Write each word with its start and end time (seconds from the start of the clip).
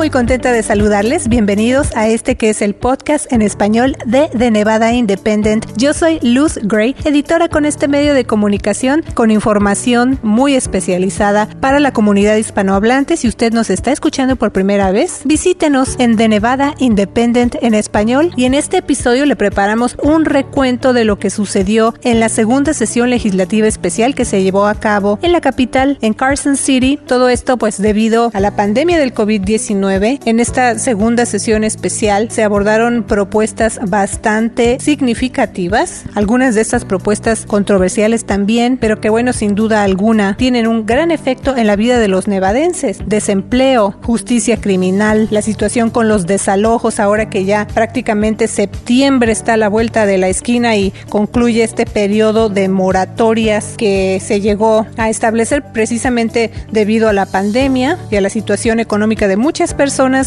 Muy 0.00 0.08
contenta 0.08 0.50
de 0.50 0.62
saludarles. 0.62 1.28
Bienvenidos 1.28 1.94
a 1.94 2.08
este 2.08 2.34
que 2.34 2.48
es 2.48 2.62
el 2.62 2.74
podcast 2.74 3.30
en 3.30 3.42
español 3.42 3.98
de 4.06 4.30
The 4.34 4.50
Nevada 4.50 4.94
Independent. 4.94 5.66
Yo 5.76 5.92
soy 5.92 6.18
Luz 6.22 6.58
Gray, 6.62 6.96
editora 7.04 7.50
con 7.50 7.66
este 7.66 7.86
medio 7.86 8.14
de 8.14 8.24
comunicación 8.24 9.04
con 9.12 9.30
información 9.30 10.18
muy 10.22 10.54
especializada 10.54 11.50
para 11.60 11.80
la 11.80 11.92
comunidad 11.92 12.36
hispanohablante. 12.36 13.18
Si 13.18 13.28
usted 13.28 13.52
nos 13.52 13.68
está 13.68 13.92
escuchando 13.92 14.36
por 14.36 14.52
primera 14.52 14.90
vez, 14.90 15.20
visítenos 15.26 15.96
en 15.98 16.16
The 16.16 16.28
Nevada 16.28 16.74
Independent 16.78 17.56
en 17.60 17.74
español 17.74 18.32
y 18.36 18.46
en 18.46 18.54
este 18.54 18.78
episodio 18.78 19.26
le 19.26 19.36
preparamos 19.36 19.98
un 20.02 20.24
recuento 20.24 20.94
de 20.94 21.04
lo 21.04 21.18
que 21.18 21.28
sucedió 21.28 21.92
en 22.04 22.20
la 22.20 22.30
segunda 22.30 22.72
sesión 22.72 23.10
legislativa 23.10 23.68
especial 23.68 24.14
que 24.14 24.24
se 24.24 24.42
llevó 24.42 24.64
a 24.64 24.76
cabo 24.76 25.18
en 25.20 25.32
la 25.32 25.42
capital, 25.42 25.98
en 26.00 26.14
Carson 26.14 26.56
City. 26.56 26.98
Todo 27.06 27.28
esto 27.28 27.58
pues 27.58 27.76
debido 27.76 28.30
a 28.32 28.40
la 28.40 28.56
pandemia 28.56 28.98
del 28.98 29.12
COVID-19 29.12 29.89
en 29.90 30.38
esta 30.38 30.78
segunda 30.78 31.26
sesión 31.26 31.64
especial 31.64 32.30
se 32.30 32.44
abordaron 32.44 33.02
propuestas 33.02 33.80
bastante 33.82 34.78
significativas, 34.78 36.04
algunas 36.14 36.54
de 36.54 36.60
estas 36.60 36.84
propuestas 36.84 37.44
controversiales 37.44 38.24
también, 38.24 38.76
pero 38.76 39.00
que 39.00 39.10
bueno, 39.10 39.32
sin 39.32 39.56
duda 39.56 39.82
alguna, 39.82 40.36
tienen 40.36 40.68
un 40.68 40.86
gran 40.86 41.10
efecto 41.10 41.56
en 41.56 41.66
la 41.66 41.74
vida 41.74 41.98
de 41.98 42.06
los 42.06 42.28
nevadenses. 42.28 42.98
Desempleo, 43.04 43.96
justicia 44.04 44.60
criminal, 44.60 45.26
la 45.32 45.42
situación 45.42 45.90
con 45.90 46.06
los 46.06 46.24
desalojos, 46.24 47.00
ahora 47.00 47.28
que 47.28 47.44
ya 47.44 47.66
prácticamente 47.66 48.46
septiembre 48.46 49.32
está 49.32 49.54
a 49.54 49.56
la 49.56 49.68
vuelta 49.68 50.06
de 50.06 50.18
la 50.18 50.28
esquina 50.28 50.76
y 50.76 50.92
concluye 51.08 51.64
este 51.64 51.84
periodo 51.84 52.48
de 52.48 52.68
moratorias 52.68 53.74
que 53.76 54.20
se 54.24 54.40
llegó 54.40 54.86
a 54.96 55.10
establecer 55.10 55.64
precisamente 55.72 56.52
debido 56.70 57.08
a 57.08 57.12
la 57.12 57.26
pandemia 57.26 57.98
y 58.08 58.16
a 58.16 58.20
la 58.20 58.30
situación 58.30 58.78
económica 58.78 59.26
de 59.26 59.36
muchas 59.36 59.74
personas 59.74 59.79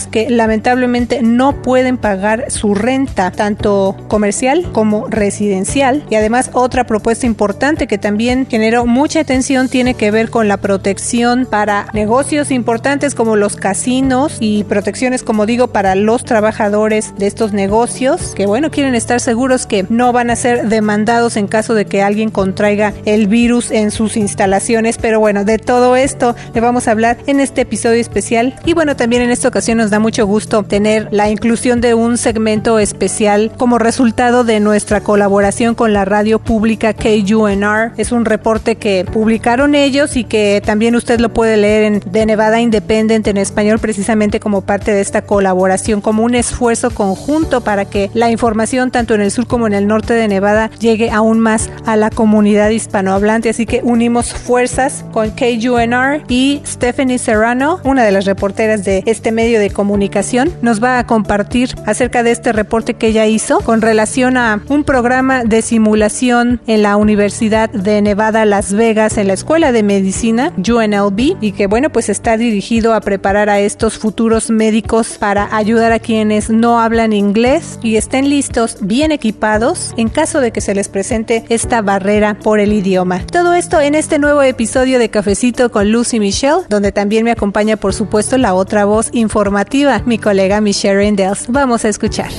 que 0.10 0.32
lamentablemente 0.32 1.22
no 1.22 1.62
pueden 1.62 1.98
pagar 1.98 2.50
su 2.50 2.74
renta, 2.74 3.30
tanto 3.30 3.96
comercial 4.08 4.72
como 4.72 5.08
residencial. 5.10 6.04
Y 6.10 6.16
además 6.16 6.50
otra 6.54 6.88
propuesta 6.88 7.28
importante 7.28 7.86
que 7.86 8.00
también 8.00 8.48
generó 8.50 8.88
mucha 8.88 9.20
atención 9.20 9.70
tiene 9.70 9.94
que 9.94 10.10
ver 10.10 10.32
con 10.32 10.48
la 10.48 10.58
protección 10.58 11.46
para 11.46 11.86
negocios 11.94 12.50
importantes 12.50 13.14
como 13.14 13.36
los 13.36 13.56
casinos 13.56 14.38
y 14.40 14.64
protecciones, 14.64 15.22
como 15.22 15.46
digo, 15.46 15.68
para 15.68 15.94
los 15.94 16.26
trabajadores 16.26 17.14
de 17.20 17.28
estos 17.28 17.54
negocios 17.54 18.34
que, 18.34 18.48
bueno, 18.48 18.72
quieren 18.72 18.96
estar 18.96 19.20
seguros 19.20 19.68
que 19.68 19.86
no 19.88 20.12
van 20.14 20.32
a 20.32 20.36
ser 20.36 20.68
demandados 20.68 21.38
en 21.38 21.46
caso 21.46 21.76
de 21.76 21.86
que 21.86 22.02
alguien 22.02 22.32
contraiga 22.32 22.92
el 23.06 23.28
virus 23.28 23.70
en 23.70 23.92
sus 23.92 24.18
instalaciones. 24.18 24.98
Pero 24.98 25.20
bueno, 25.20 25.46
de 25.46 25.60
todo 25.60 25.96
esto 25.96 26.36
le 26.56 26.60
vamos 26.60 26.88
a 26.88 26.92
hablar 26.92 27.18
en 27.28 27.40
este 27.40 27.62
episodio 27.62 28.02
especial 28.02 28.56
y 28.66 28.74
bueno, 28.74 28.96
también 28.96 29.22
en 29.22 29.30
este 29.30 29.43
ocasión 29.48 29.78
nos 29.78 29.90
da 29.90 30.00
mucho 30.00 30.26
gusto 30.26 30.64
tener 30.64 31.08
la 31.12 31.30
inclusión 31.30 31.82
de 31.82 31.94
un 31.94 32.18
segmento 32.18 32.80
especial 32.80 33.52
como 33.58 33.78
resultado 33.78 34.44
de 34.44 34.60
nuestra 34.60 35.02
colaboración 35.02 35.76
con 35.76 35.94
la 35.94 36.06
radio 36.06 36.40
pública 36.40 36.94
KUNR. 36.94 37.92
Es 37.98 38.12
un 38.12 38.26
reporte 38.26 38.76
que 38.76 39.06
publicaron 39.12 39.76
ellos 39.76 40.16
y 40.16 40.24
que 40.24 40.62
también 40.66 40.96
usted 40.96 41.20
lo 41.20 41.34
puede 41.34 41.58
leer 41.58 41.84
en 41.84 42.00
The 42.00 42.26
Nevada 42.26 42.62
Independent 42.62 43.28
en 43.28 43.38
español 43.38 43.80
precisamente 43.80 44.40
como 44.40 44.62
parte 44.62 44.92
de 44.92 45.02
esta 45.02 45.24
colaboración, 45.24 46.02
como 46.02 46.24
un 46.24 46.36
esfuerzo 46.36 46.92
conjunto 46.92 47.62
para 47.62 47.86
que 47.86 48.10
la 48.14 48.30
información 48.30 48.92
tanto 48.92 49.14
en 49.14 49.22
el 49.22 49.32
sur 49.32 49.48
como 49.48 49.68
en 49.68 49.74
el 49.74 49.88
norte 49.88 50.14
de 50.14 50.28
Nevada 50.28 50.70
llegue 50.80 51.12
aún 51.12 51.40
más 51.40 51.70
a 51.86 51.96
la 51.96 52.10
comunidad 52.10 52.70
hispanohablante. 52.70 53.50
Así 53.50 53.66
que 53.66 53.82
unimos 53.84 54.34
fuerzas 54.34 55.04
con 55.12 55.32
KUNR 55.32 56.24
y 56.28 56.62
Stephanie 56.66 57.18
Serrano, 57.18 57.80
una 57.84 58.04
de 58.04 58.12
las 58.12 58.26
reporteras 58.26 58.84
de 58.84 59.04
este 59.06 59.32
medio 59.34 59.60
de 59.60 59.70
comunicación, 59.70 60.54
nos 60.62 60.84
va 60.84 61.00
a 61.00 61.08
compartir 61.08 61.76
acerca 61.86 62.24
de 62.24 62.32
este 62.32 62.54
reporte 62.54 62.94
que 62.94 63.08
ella 63.08 63.26
hizo 63.26 63.60
con 63.60 63.82
relación 63.82 64.38
a 64.38 64.62
un 64.70 64.84
programa 64.84 65.44
de 65.44 65.62
simulación 65.62 66.62
en 66.68 66.84
la 66.84 66.98
Universidad 66.98 67.70
de 67.70 68.02
Nevada, 68.02 68.46
Las 68.46 68.74
Vegas, 68.74 69.18
en 69.18 69.28
la 69.28 69.34
Escuela 69.34 69.72
de 69.72 69.84
Medicina, 69.84 70.54
UNLV, 70.58 71.38
y 71.42 71.52
que 71.54 71.68
bueno, 71.68 71.90
pues 71.90 72.10
está 72.10 72.38
dirigido 72.38 72.94
a 72.94 73.02
preparar 73.02 73.50
a 73.50 73.60
estos 73.60 73.98
futuros 73.98 74.50
médicos 74.50 75.18
para 75.20 75.56
ayudar 75.56 75.92
a 75.92 76.00
quienes 76.00 76.50
no 76.50 76.80
hablan 76.80 77.14
inglés 77.14 77.80
y 77.82 77.96
estén 77.96 78.30
listos, 78.30 78.78
bien 78.82 79.12
equipados, 79.12 79.94
en 79.98 80.10
caso 80.10 80.40
de 80.40 80.52
que 80.52 80.62
se 80.62 80.76
les 80.76 80.90
presente 80.90 81.46
esta 81.50 81.82
barrera 81.82 82.38
por 82.40 82.60
el 82.60 82.74
idioma. 82.74 83.26
Todo 83.32 83.54
esto 83.54 83.80
en 83.80 83.96
este 83.96 84.20
nuevo 84.20 84.42
episodio 84.42 85.00
de 85.00 85.10
Cafecito 85.10 85.72
con 85.72 85.92
Lucy 85.92 86.20
Michelle, 86.20 86.64
donde 86.70 86.92
también 86.92 87.24
me 87.24 87.32
acompaña, 87.32 87.78
por 87.78 87.94
supuesto, 87.94 88.38
la 88.38 88.54
otra 88.54 88.86
voz 88.86 89.10
informativa, 89.14 90.02
mi 90.06 90.18
colega 90.18 90.62
Michelle 90.62 90.96
Rendels. 90.96 91.46
Vamos 91.48 91.86
a 91.86 91.90
escuchar. 91.90 92.32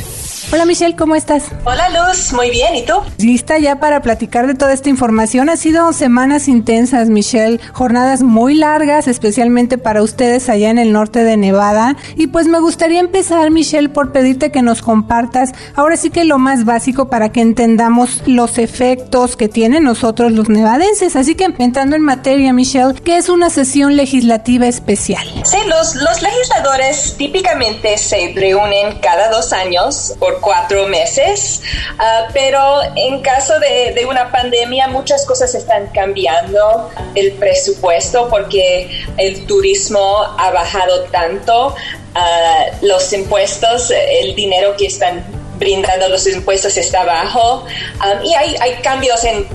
Hola 0.53 0.66
Michelle, 0.66 0.94
¿cómo 0.94 1.16
estás? 1.16 1.44
Hola 1.65 1.88
Luz, 1.88 2.32
muy 2.32 2.50
bien, 2.50 2.77
¿y 2.77 2.84
tú? 2.84 2.94
Lista 3.19 3.59
ya 3.59 3.81
para 3.81 4.03
platicar 4.03 4.47
de 4.47 4.55
toda 4.55 4.72
esta 4.72 4.88
información. 4.88 5.49
Ha 5.49 5.56
sido 5.56 5.93
semanas 5.93 6.47
intensas, 6.47 7.09
Michelle, 7.09 7.59
jornadas 7.72 8.22
muy 8.22 8.55
largas, 8.55 9.09
especialmente 9.09 9.78
para 9.78 10.03
ustedes 10.03 10.49
allá 10.49 10.71
en 10.71 10.78
el 10.78 10.93
norte 10.93 11.25
de 11.25 11.37
Nevada. 11.37 11.97
Y 12.16 12.28
pues 12.28 12.47
me 12.47 12.60
gustaría 12.60 13.00
empezar, 13.00 13.50
Michelle, 13.50 13.88
por 13.88 14.12
pedirte 14.12 14.53
que 14.53 14.62
nos 14.62 14.82
compartas 14.82 15.53
ahora 15.75 15.97
sí 15.97 16.10
que 16.10 16.25
lo 16.25 16.38
más 16.38 16.65
básico 16.65 17.09
para 17.09 17.32
que 17.32 17.41
entendamos 17.41 18.22
los 18.26 18.59
efectos 18.59 19.37
que 19.37 19.49
tienen 19.49 19.82
nosotros 19.84 20.31
los 20.32 20.49
nevadenses. 20.49 21.16
Así 21.16 21.34
que 21.34 21.53
entrando 21.59 21.97
en 21.97 22.03
materia, 22.03 22.53
Michelle, 22.53 22.94
¿qué 22.94 23.16
es 23.16 23.28
una 23.28 23.50
sesión 23.50 23.97
legislativa 23.97 24.66
especial? 24.66 25.26
Sí, 25.44 25.59
los, 25.66 25.97
los 25.97 26.22
legisladores 26.22 27.16
típicamente 27.16 27.99
se 27.99 28.32
reúnen 28.37 29.00
cada 29.00 29.31
dos 29.31 29.53
años 29.53 30.15
por 30.19 30.34
cuatro 30.41 30.87
meses, 30.87 31.62
uh, 31.95 32.31
pero 32.33 32.81
en 32.97 33.21
caso 33.21 33.59
de, 33.59 33.93
de, 33.95 34.06
una 34.06 34.31
pandemia 34.31 34.89
muchas 34.89 35.25
cosas 35.27 35.55
están 35.55 35.89
cambiando. 35.89 36.91
El 37.15 37.33
presupuesto, 37.33 38.28
porque 38.28 39.05
el 39.17 39.47
turismo 39.47 40.23
ha 40.39 40.50
bajado 40.50 41.05
tanto, 41.05 41.69
uh, 41.69 42.87
los 42.87 43.12
impuestos, 43.12 43.91
el 43.91 44.34
dinero 44.34 44.77
que 44.77 44.87
están 44.87 45.25
brindando 45.59 46.09
los 46.09 46.27
impuestos 46.27 46.77
está 46.77 47.05
bajo 47.05 47.62
um, 47.62 48.25
y 48.25 48.34
hay, 48.34 48.56
hay, 48.61 48.73
cambios 48.83 49.23
en 49.25 49.47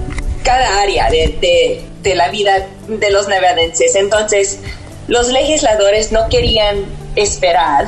cada 0.43 0.81
área 0.81 1.09
de, 1.09 1.37
de, 1.41 1.83
de 2.01 2.15
la 2.15 2.29
vida 2.29 2.67
de 2.87 3.11
los 3.11 3.27
nevadenses. 3.27 3.95
Entonces, 3.95 4.59
los 5.07 5.27
legisladores 5.27 6.11
no 6.11 6.29
querían 6.29 6.85
esperar 7.15 7.87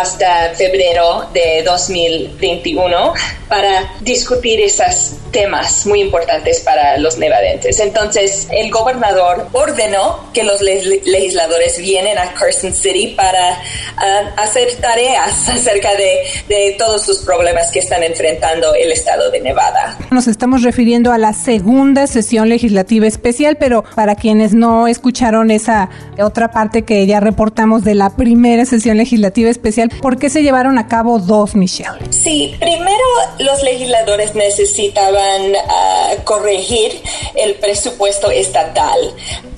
hasta 0.00 0.54
febrero 0.54 1.28
de 1.32 1.62
2021 1.64 3.14
para 3.48 3.92
discutir 4.00 4.60
esos 4.60 5.12
temas 5.30 5.86
muy 5.86 6.00
importantes 6.00 6.60
para 6.60 6.98
los 6.98 7.18
nevadenses. 7.18 7.78
Entonces, 7.80 8.48
el 8.50 8.70
gobernador 8.70 9.48
ordenó 9.52 10.30
que 10.32 10.42
los 10.42 10.60
legisladores 10.62 11.78
vienen 11.78 12.18
a 12.18 12.32
Carson 12.32 12.72
City 12.72 13.14
para 13.16 13.52
uh, 13.52 14.40
hacer 14.40 14.68
tareas 14.80 15.48
acerca 15.48 15.94
de, 15.94 16.20
de, 16.48 16.74
todos 16.78 17.06
los 17.06 17.18
problemas 17.18 17.70
que 17.70 17.80
están 17.80 18.02
enfrentando 18.02 18.74
el 18.74 18.90
estado 18.92 19.30
de 19.30 19.40
Nevada. 19.40 19.98
Nos 20.10 20.26
estamos 20.26 20.62
refiriendo 20.62 21.12
a 21.12 21.18
la 21.18 21.32
segunda 21.32 22.06
sesión 22.06 22.48
legislativa 22.48 23.06
especial, 23.06 23.56
pero 23.58 23.84
para 23.94 24.14
quienes 24.16 24.54
no 24.54 24.88
escucharon 24.88 25.50
esa 25.50 25.90
otra 26.18 26.50
parte 26.50 26.82
que 26.82 27.06
ya 27.06 27.20
reportamos 27.20 27.84
de 27.84 27.94
la 27.94 28.10
primera 28.16 28.64
sesión 28.64 28.96
legislativa 28.96 29.50
especial, 29.50 29.85
¿por 29.88 30.18
qué 30.18 30.30
se 30.30 30.42
llevaron 30.42 30.78
a 30.78 30.88
cabo 30.88 31.18
dos, 31.18 31.54
Michelle? 31.54 31.98
Sí, 32.10 32.56
primero 32.58 33.04
los 33.38 33.62
legisladores 33.62 34.34
necesitaban 34.34 35.52
uh, 35.52 36.24
corregir 36.24 37.00
el 37.34 37.54
presupuesto 37.56 38.30
estatal. 38.30 38.98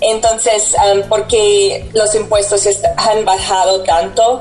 Entonces, 0.00 0.74
um, 0.74 1.08
porque 1.08 1.88
los 1.92 2.14
impuestos 2.14 2.68
han 2.96 3.24
bajado 3.24 3.82
tanto, 3.82 4.40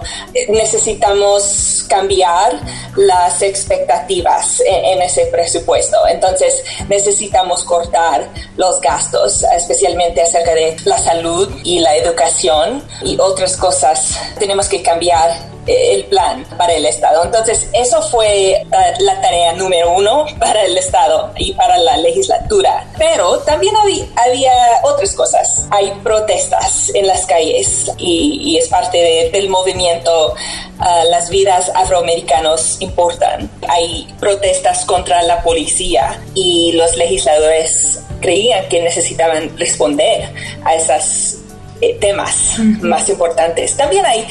necesitamos 0.50 1.86
cambiar 1.90 2.60
las 2.96 3.42
expectativas 3.42 4.62
en, 4.62 4.86
en, 4.86 5.02
ese 5.02 5.26
presupuesto. 5.28 5.98
Entonces, 6.08 6.64
necesitamos 6.90 7.64
cortar 7.64 8.30
los 8.56 8.80
gastos, 8.82 9.44
especialmente 9.56 10.22
acerca 10.22 10.54
de 10.54 10.78
la 10.86 11.00
salud 11.00 11.50
y 11.64 11.80
la 11.80 11.96
educación 11.96 12.84
y 13.04 13.18
otras 13.20 13.58
cosas. 13.58 14.18
Tenemos 14.40 14.68
que 14.68 14.82
cambiar 14.82 15.57
el 15.68 16.06
plan 16.06 16.46
para 16.58 16.74
el 16.74 16.86
Estado. 16.86 17.24
Entonces, 17.24 17.70
eso 17.74 18.02
fue 18.10 18.52
eh, 18.52 18.66
la 19.00 19.22
tarea 19.22 19.54
número 19.54 19.92
uno 19.92 20.26
para 20.40 20.64
el 20.64 20.78
Estado 20.78 21.32
y 21.38 21.54
para 21.54 21.78
la 21.78 21.98
legislatura. 21.98 22.86
Pero 22.98 23.40
también 23.40 23.76
había, 24.16 24.52
otras 24.84 25.14
cosas. 25.14 25.68
Hay 25.72 25.92
protestas 26.04 26.92
en 26.94 27.08
las 27.08 27.26
calles 27.26 27.92
y, 27.98 28.58
es 28.58 28.68
parte 28.70 29.30
del 29.32 29.50
movimiento. 29.50 30.34
Ah, 30.80 31.04
las 31.10 31.30
vidas 31.30 31.72
afroamericanos 31.76 32.82
importan. 32.82 33.50
Hay 33.68 34.08
protestas 34.20 34.86
contra 34.86 35.22
la 35.24 35.44
policía 35.44 36.22
y 36.34 36.72
los 36.74 36.96
legisladores 36.96 38.00
creían 38.22 38.68
que 38.70 38.82
necesitaban 38.82 39.58
responder 39.58 40.34
a 40.64 40.76
esas 40.76 41.38
eh, 41.82 41.98
temas 42.00 42.60
más 42.82 43.08
importantes. 43.10 43.76
También 43.78 44.06
hay 44.06 44.26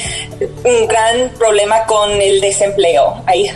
un 0.65 0.87
gran 0.89 1.31
problema 1.39 1.87
con 1.87 2.11
el 2.21 2.41
desempleo. 2.41 3.23
Hay 3.27 3.51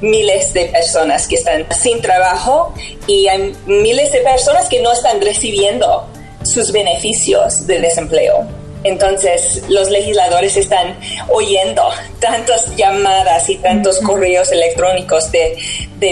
miles 0.00 0.52
de 0.52 0.66
personas 0.66 1.26
que 1.26 1.36
están 1.36 1.66
sin 1.72 2.00
trabajo 2.00 2.72
y 3.06 3.28
hay 3.28 3.54
miles 3.66 4.12
de 4.12 4.20
personas 4.20 4.68
que 4.68 4.80
no 4.82 4.92
están 4.92 5.20
recibiendo 5.20 6.06
sus 6.42 6.72
beneficios 6.72 7.66
del 7.66 7.82
desempleo. 7.82 8.57
Entonces, 8.84 9.62
los 9.68 9.90
legisladores 9.90 10.56
están 10.56 10.96
oyendo 11.28 11.82
tantas 12.20 12.74
llamadas 12.76 13.48
y 13.50 13.56
tantos 13.56 13.98
correos 14.00 14.52
electrónicos 14.52 15.30
de, 15.32 15.56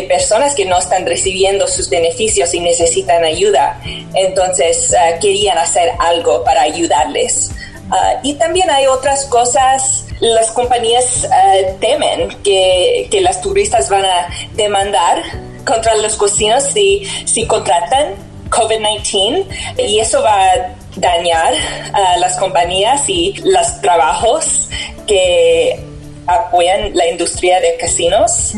personas 0.08 0.54
que 0.54 0.64
no 0.64 0.78
están 0.78 1.06
recibiendo 1.06 1.68
sus 1.68 1.88
beneficios 1.88 2.52
y 2.54 2.60
necesitan 2.60 3.24
ayuda. 3.24 3.80
Entonces, 4.14 4.94
ah, 4.94 5.18
querían 5.20 5.58
hacer 5.58 5.90
algo 6.00 6.42
para 6.42 6.62
ayudarles. 6.62 7.50
Ah, 7.90 8.14
y 8.24 8.34
también 8.34 8.68
hay 8.68 8.86
otras 8.86 9.26
cosas, 9.26 10.06
las 10.18 10.50
compañías 10.50 11.24
ah, 11.30 11.54
temen 11.80 12.30
que, 12.42 13.06
que 13.10 13.20
las 13.20 13.40
turistas 13.40 13.88
van 13.88 14.04
a 14.04 14.28
demandar 14.54 15.22
contra 15.64 15.94
los 15.96 16.16
cocinos 16.16 16.64
si, 16.64 17.04
si 17.24 17.46
contratan 17.46 18.14
COVID-19 18.50 19.44
y 19.78 19.98
eso 19.98 20.22
va 20.22 20.46
a 20.46 20.74
dañar 20.96 21.54
a 21.92 22.16
las 22.18 22.36
compañías 22.36 23.08
y 23.08 23.34
los 23.44 23.80
trabajos 23.80 24.68
que 25.06 25.78
apoyan 26.26 26.90
la 26.94 27.06
industria 27.06 27.60
de 27.60 27.76
casinos. 27.76 28.54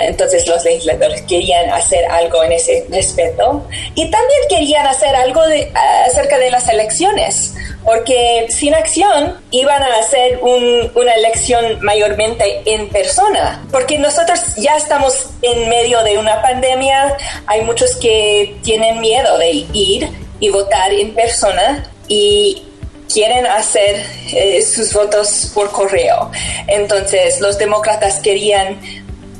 Entonces 0.00 0.46
los 0.48 0.64
legisladores 0.64 1.22
querían 1.22 1.70
hacer 1.70 2.04
algo 2.06 2.42
en 2.42 2.52
ese 2.52 2.86
respeto. 2.90 3.66
Y 3.94 4.10
también 4.10 4.40
querían 4.48 4.86
hacer 4.86 5.14
algo 5.14 5.46
de, 5.46 5.70
acerca 6.06 6.38
de 6.38 6.50
las 6.50 6.68
elecciones, 6.68 7.54
porque 7.84 8.46
sin 8.48 8.74
acción 8.74 9.40
iban 9.50 9.82
a 9.82 9.98
hacer 9.98 10.40
una 10.42 11.14
elección 11.14 11.78
mayormente 11.82 12.62
en 12.64 12.88
persona, 12.88 13.64
porque 13.70 13.98
nosotros 13.98 14.40
ya 14.56 14.76
estamos 14.76 15.30
en 15.42 15.68
medio 15.68 16.02
de 16.02 16.18
una 16.18 16.42
pandemia, 16.42 17.16
hay 17.46 17.62
muchos 17.62 17.96
que 17.96 18.56
tienen 18.62 19.00
miedo 19.00 19.38
de 19.38 19.66
ir 19.72 20.21
y 20.42 20.50
votar 20.50 20.92
en 20.92 21.14
persona 21.14 21.88
y 22.08 22.64
quieren 23.08 23.46
hacer 23.46 24.04
eh, 24.34 24.60
sus 24.60 24.92
votos 24.92 25.52
por 25.54 25.70
correo. 25.70 26.32
Entonces 26.66 27.40
los 27.40 27.58
demócratas 27.58 28.18
querían 28.18 28.80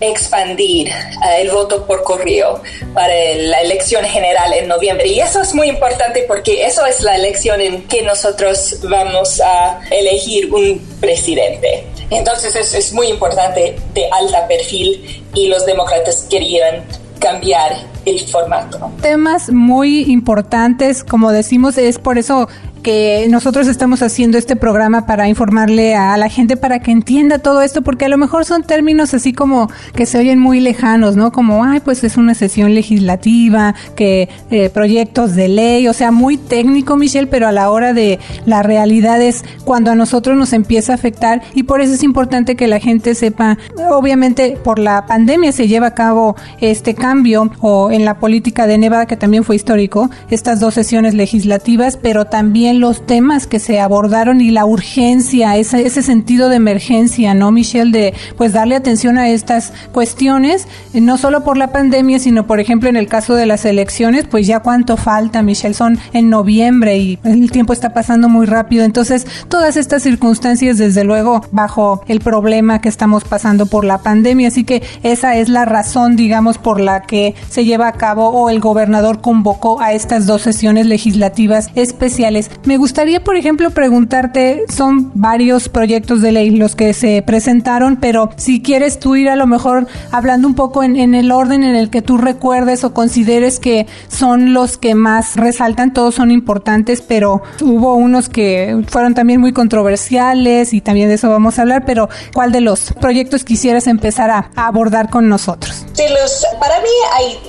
expandir 0.00 0.88
eh, 0.88 1.40
el 1.40 1.50
voto 1.50 1.84
por 1.86 2.04
correo 2.04 2.62
para 2.94 3.34
la 3.34 3.62
elección 3.62 4.04
general 4.04 4.52
en 4.54 4.68
noviembre. 4.68 5.08
Y 5.08 5.18
eso 5.18 5.40
es 5.42 5.52
muy 5.54 5.68
importante 5.68 6.24
porque 6.28 6.64
eso 6.64 6.86
es 6.86 7.00
la 7.00 7.16
elección 7.16 7.60
en 7.60 7.82
que 7.88 8.02
nosotros 8.02 8.76
vamos 8.84 9.40
a 9.40 9.80
elegir 9.90 10.54
un 10.54 10.78
presidente. 11.00 11.84
Entonces 12.10 12.54
es, 12.54 12.74
es 12.74 12.92
muy 12.92 13.08
importante 13.08 13.74
de 13.92 14.08
alta 14.08 14.46
perfil 14.46 15.24
y 15.34 15.48
los 15.48 15.66
demócratas 15.66 16.26
querían 16.30 16.84
cambiar 17.22 17.72
el 18.04 18.18
formato. 18.20 18.90
Temas 19.00 19.50
muy 19.50 20.10
importantes, 20.10 21.04
como 21.04 21.30
decimos, 21.30 21.78
es 21.78 21.98
por 21.98 22.18
eso 22.18 22.48
que 22.82 23.26
nosotros 23.30 23.68
estamos 23.68 24.02
haciendo 24.02 24.38
este 24.38 24.56
programa 24.56 25.06
para 25.06 25.28
informarle 25.28 25.94
a 25.94 26.16
la 26.16 26.28
gente 26.28 26.56
para 26.56 26.80
que 26.80 26.90
entienda 26.90 27.38
todo 27.38 27.62
esto, 27.62 27.82
porque 27.82 28.06
a 28.06 28.08
lo 28.08 28.18
mejor 28.18 28.44
son 28.44 28.62
términos 28.64 29.14
así 29.14 29.32
como 29.32 29.70
que 29.94 30.06
se 30.06 30.18
oyen 30.18 30.38
muy 30.38 30.60
lejanos, 30.60 31.16
¿no? 31.16 31.32
Como, 31.32 31.64
ay, 31.64 31.80
pues 31.80 32.04
es 32.04 32.16
una 32.16 32.34
sesión 32.34 32.74
legislativa, 32.74 33.74
que 33.94 34.28
eh, 34.50 34.70
proyectos 34.70 35.34
de 35.34 35.48
ley, 35.48 35.88
o 35.88 35.92
sea, 35.92 36.10
muy 36.10 36.36
técnico, 36.36 36.96
Michelle, 36.96 37.28
pero 37.28 37.46
a 37.46 37.52
la 37.52 37.70
hora 37.70 37.92
de 37.92 38.18
la 38.46 38.62
realidad 38.62 39.22
es 39.22 39.44
cuando 39.64 39.90
a 39.90 39.94
nosotros 39.94 40.36
nos 40.36 40.52
empieza 40.52 40.92
a 40.92 40.96
afectar 40.96 41.42
y 41.54 41.62
por 41.64 41.80
eso 41.80 41.94
es 41.94 42.02
importante 42.02 42.56
que 42.56 42.66
la 42.66 42.80
gente 42.80 43.14
sepa, 43.14 43.58
obviamente 43.90 44.58
por 44.62 44.78
la 44.78 45.06
pandemia 45.06 45.52
se 45.52 45.68
lleva 45.68 45.88
a 45.88 45.94
cabo 45.94 46.36
este 46.60 46.94
cambio 46.94 47.50
o 47.60 47.90
en 47.90 48.04
la 48.04 48.18
política 48.18 48.66
de 48.66 48.78
Nevada, 48.78 49.06
que 49.06 49.16
también 49.16 49.44
fue 49.44 49.56
histórico, 49.56 50.10
estas 50.30 50.60
dos 50.60 50.74
sesiones 50.74 51.14
legislativas, 51.14 51.96
pero 51.96 52.26
también 52.26 52.71
los 52.80 53.06
temas 53.06 53.46
que 53.46 53.58
se 53.58 53.80
abordaron 53.80 54.40
y 54.40 54.50
la 54.50 54.64
urgencia, 54.64 55.56
ese, 55.56 55.86
ese 55.86 56.02
sentido 56.02 56.48
de 56.48 56.56
emergencia, 56.56 57.34
¿no, 57.34 57.50
Michelle? 57.50 57.90
De 57.90 58.14
pues 58.36 58.52
darle 58.52 58.76
atención 58.76 59.18
a 59.18 59.28
estas 59.28 59.72
cuestiones, 59.92 60.66
eh, 60.94 61.00
no 61.00 61.18
solo 61.18 61.44
por 61.44 61.56
la 61.56 61.72
pandemia, 61.72 62.18
sino 62.18 62.46
por 62.46 62.60
ejemplo 62.60 62.88
en 62.88 62.96
el 62.96 63.08
caso 63.08 63.34
de 63.34 63.46
las 63.46 63.64
elecciones, 63.64 64.26
pues 64.26 64.46
ya 64.46 64.60
cuánto 64.60 64.96
falta, 64.96 65.42
Michelle, 65.42 65.74
son 65.74 65.98
en 66.12 66.30
noviembre 66.30 66.98
y 66.98 67.18
el 67.24 67.50
tiempo 67.50 67.72
está 67.72 67.92
pasando 67.92 68.28
muy 68.28 68.46
rápido. 68.46 68.84
Entonces, 68.84 69.26
todas 69.48 69.76
estas 69.76 70.02
circunstancias, 70.02 70.78
desde 70.78 71.04
luego, 71.04 71.42
bajo 71.50 72.02
el 72.08 72.20
problema 72.20 72.80
que 72.80 72.88
estamos 72.88 73.24
pasando 73.24 73.66
por 73.66 73.84
la 73.84 73.98
pandemia. 73.98 74.48
Así 74.48 74.64
que 74.64 74.82
esa 75.02 75.36
es 75.36 75.48
la 75.48 75.64
razón, 75.64 76.16
digamos, 76.16 76.58
por 76.58 76.80
la 76.80 77.02
que 77.02 77.34
se 77.48 77.64
lleva 77.64 77.88
a 77.88 77.92
cabo 77.92 78.28
o 78.28 78.50
el 78.50 78.60
gobernador 78.60 79.20
convocó 79.20 79.80
a 79.80 79.92
estas 79.92 80.26
dos 80.26 80.42
sesiones 80.42 80.86
legislativas 80.86 81.70
especiales. 81.74 82.50
Me 82.64 82.76
gustaría, 82.76 83.24
por 83.24 83.36
ejemplo, 83.36 83.70
preguntarte, 83.70 84.64
son 84.68 85.10
varios 85.14 85.68
proyectos 85.68 86.22
de 86.22 86.30
ley 86.30 86.50
los 86.50 86.76
que 86.76 86.94
se 86.94 87.20
presentaron, 87.22 87.96
pero 87.96 88.30
si 88.36 88.62
quieres 88.62 89.00
tú 89.00 89.16
ir 89.16 89.28
a 89.28 89.36
lo 89.36 89.48
mejor 89.48 89.88
hablando 90.12 90.46
un 90.46 90.54
poco 90.54 90.84
en, 90.84 91.14
el 91.14 91.32
orden 91.32 91.64
en 91.64 91.74
el 91.74 91.90
que 91.90 92.02
tú 92.02 92.18
recuerdes 92.18 92.84
o 92.84 92.94
consideres 92.94 93.58
que 93.58 93.86
son 94.08 94.54
los 94.54 94.78
que 94.78 94.94
más 94.94 95.34
resaltan, 95.34 95.92
todos 95.92 96.14
son 96.14 96.30
importantes, 96.30 97.02
pero 97.02 97.42
hubo 97.60 97.94
unos 97.94 98.28
que 98.28 98.84
fueron 98.88 99.14
también 99.14 99.40
muy 99.40 99.52
controversiales 99.52 100.72
y 100.72 100.80
también 100.80 101.08
de 101.08 101.14
eso 101.14 101.28
vamos 101.30 101.58
a 101.58 101.62
hablar, 101.62 101.84
pero 101.84 102.08
¿cuál 102.32 102.52
de 102.52 102.60
los 102.60 102.92
proyectos 103.00 103.42
quisieras 103.42 103.88
empezar 103.88 104.30
a, 104.30 104.50
abordar 104.54 105.10
con 105.10 105.28
nosotros? 105.28 105.84
Sí, 105.94 106.04
los, 106.08 106.46
para 106.60 106.80
mí 106.80 106.88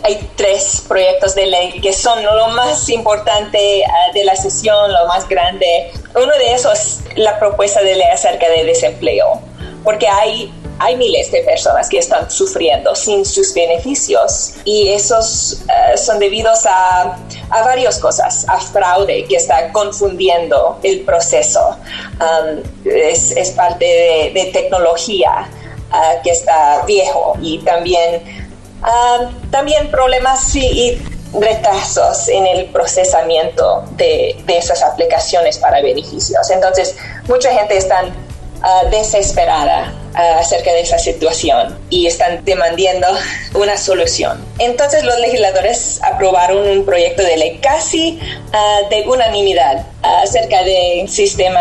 hay, 0.04 0.30
tres 0.36 0.84
proyectos 0.88 1.36
de 1.36 1.46
ley 1.46 1.80
que 1.82 1.94
son 1.94 2.24
lo 2.24 2.48
más 2.50 2.90
importante 2.90 3.84
ah, 3.86 4.12
de 4.14 4.26
la 4.26 4.36
sesión, 4.36 4.92
más 5.08 5.28
grande. 5.28 5.92
Uno 6.16 6.34
de 6.38 6.54
esos 6.54 6.74
es 6.74 7.00
la 7.16 7.40
propuesta 7.40 7.82
de 7.82 7.96
ley 7.96 8.08
acerca 8.12 8.50
de 8.50 8.64
desempleo, 8.64 9.42
porque 9.84 10.08
hay 10.08 10.54
hay 10.80 10.98
miles 10.98 11.32
de 11.32 11.42
personas 11.44 11.88
que 11.88 12.00
están 12.00 12.30
sufriendo 12.30 12.96
sin 12.96 13.26
sus 13.26 13.54
beneficios 13.54 14.56
y 14.66 14.90
esos 14.90 15.62
eh, 15.70 15.98
son 15.98 16.20
debidos 16.20 16.66
a, 16.66 17.18
a 17.50 17.64
varias 17.64 18.00
cosas, 18.00 18.46
a 18.50 18.60
fraude 18.60 19.26
que 19.26 19.36
está 19.36 19.72
confundiendo 19.72 20.80
el 20.84 21.02
proceso, 21.02 21.78
um, 22.20 22.64
es, 22.86 23.32
es, 23.32 23.52
parte 23.52 24.32
de, 24.34 24.50
tecnología 24.52 25.48
uh, 25.92 26.22
que 26.24 26.32
está 26.32 26.84
viejo 26.86 27.38
y 27.42 27.60
también, 27.60 28.22
um, 28.82 29.50
también 29.52 29.90
problemas 29.90 30.56
y 30.56 31.00
retrasos 31.40 32.28
en 32.28 32.46
el 32.46 32.66
procesamiento 32.66 33.84
de, 33.92 34.36
esas 34.48 34.84
aplicaciones 34.84 35.58
para 35.58 35.82
beneficios. 35.82 36.50
Entonces, 36.52 36.96
mucha 37.28 37.52
gente 37.52 37.76
está 37.76 38.04
ah, 38.62 38.84
desesperada 38.92 39.94
ah, 40.14 40.38
acerca 40.40 40.72
de 40.72 40.82
esa 40.82 41.00
situación 41.00 41.78
y 41.90 42.06
están 42.06 42.46
demandando 42.46 43.08
una 43.56 43.78
solución. 43.78 44.46
Entonces, 44.60 45.04
los 45.04 45.18
legisladores 45.20 46.00
aprobaron 46.04 46.70
un 46.70 46.86
proyecto 46.86 47.24
de 47.24 47.38
ley 47.38 47.60
casi 47.62 48.20
ah, 48.54 48.82
de 48.90 49.02
unanimidad 49.08 49.86
acerca 50.04 50.64
del 50.64 51.10
sistema, 51.10 51.60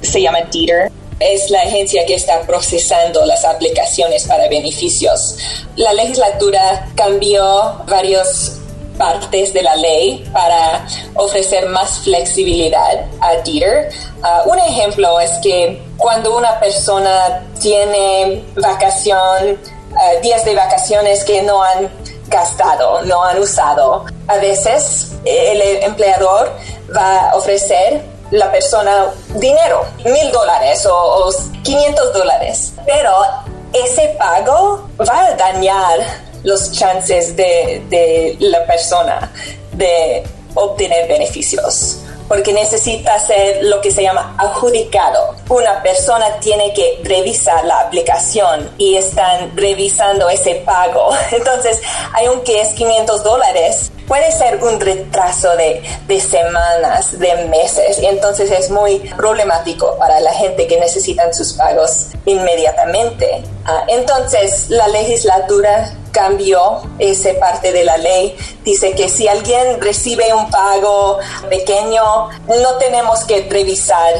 se 0.00 0.22
llama 0.22 0.42
DETER, 0.52 0.90
es 1.18 1.50
la 1.50 1.60
agencia 1.60 2.04
que 2.06 2.14
está 2.14 2.40
procesando 2.42 3.24
las 3.26 3.44
aplicaciones 3.44 4.24
para 4.24 4.48
beneficios. 4.48 5.36
La 5.76 5.92
legislatura 5.92 6.88
cambió 6.96 7.84
varios 7.86 8.61
partes 8.98 9.52
de 9.52 9.62
la 9.62 9.76
ley 9.76 10.24
para 10.32 10.86
ofrecer 11.14 11.66
más 11.68 12.00
flexibilidad 12.00 13.06
a 13.20 13.36
Dieter. 13.42 13.90
Uh, 14.22 14.50
un 14.50 14.58
ejemplo 14.58 15.18
es 15.20 15.30
que 15.42 15.82
cuando 15.96 16.36
una 16.36 16.58
persona 16.60 17.42
tiene 17.60 18.44
vacación, 18.56 19.58
uh, 19.92 20.20
días 20.22 20.44
de 20.44 20.54
vacaciones 20.54 21.24
que 21.24 21.42
no 21.42 21.62
han 21.62 21.90
gastado, 22.28 23.02
no 23.02 23.22
han 23.22 23.38
usado, 23.38 24.04
a 24.26 24.36
veces 24.36 25.12
el 25.24 25.60
empleador 25.82 26.52
va 26.94 27.30
a 27.30 27.36
ofrecer 27.36 28.02
la 28.32 28.50
persona 28.50 29.08
dinero, 29.34 29.84
mil 30.04 30.32
dólares 30.32 30.86
o, 30.86 31.30
500 31.62 32.12
dólares. 32.12 32.72
Pero 32.86 33.12
ese 33.72 34.16
pago 34.18 34.88
va 35.00 35.26
a 35.26 35.34
dañar 35.34 36.00
los 36.44 36.72
chances 36.72 37.36
de, 37.36 37.82
de 37.88 38.36
la 38.40 38.66
persona 38.66 39.32
de 39.72 40.22
obtener 40.54 41.08
beneficios 41.08 41.98
porque 42.32 42.54
necesita 42.54 43.18
ser 43.18 43.62
lo 43.64 43.82
que 43.82 43.90
se 43.90 44.02
llama 44.02 44.34
adjudicado. 44.38 45.34
Una 45.50 45.82
persona 45.82 46.38
tiene 46.40 46.72
que 46.72 46.98
revisar 47.04 47.62
la 47.66 47.80
aplicación 47.80 48.70
y 48.78 48.96
están 48.96 49.54
revisando 49.54 50.30
ese 50.30 50.54
pago. 50.54 51.10
Entonces, 51.30 51.82
aunque 52.14 52.62
es 52.62 52.68
500 52.68 53.22
dólares, 53.22 53.92
puede 54.08 54.32
ser 54.32 54.64
un 54.64 54.80
retraso 54.80 55.54
de, 55.56 55.82
de 56.06 56.20
semanas, 56.20 57.18
de 57.18 57.34
meses. 57.50 57.98
Entonces 58.02 58.50
es 58.50 58.70
muy 58.70 58.98
problemático 59.16 59.98
para 59.98 60.18
la 60.20 60.32
gente 60.32 60.66
que 60.66 60.80
necesitan 60.80 61.34
sus 61.34 61.52
pagos 61.52 62.06
inmediatamente. 62.24 63.42
Ah, 63.66 63.84
entonces, 63.88 64.70
la 64.70 64.88
legislatura 64.88 65.92
cambió 66.12 66.82
esa 66.98 67.30
parte 67.40 67.72
de 67.72 67.84
la 67.84 67.96
ley. 67.96 68.36
Dice 68.64 68.92
que 68.92 69.08
si 69.08 69.26
alguien 69.26 69.80
recibe 69.80 70.32
un 70.32 70.50
pago 70.50 71.18
pequeño, 71.48 72.28
no 72.46 72.78
tenemos 72.78 73.24
que 73.24 73.46
revisar 73.48 74.14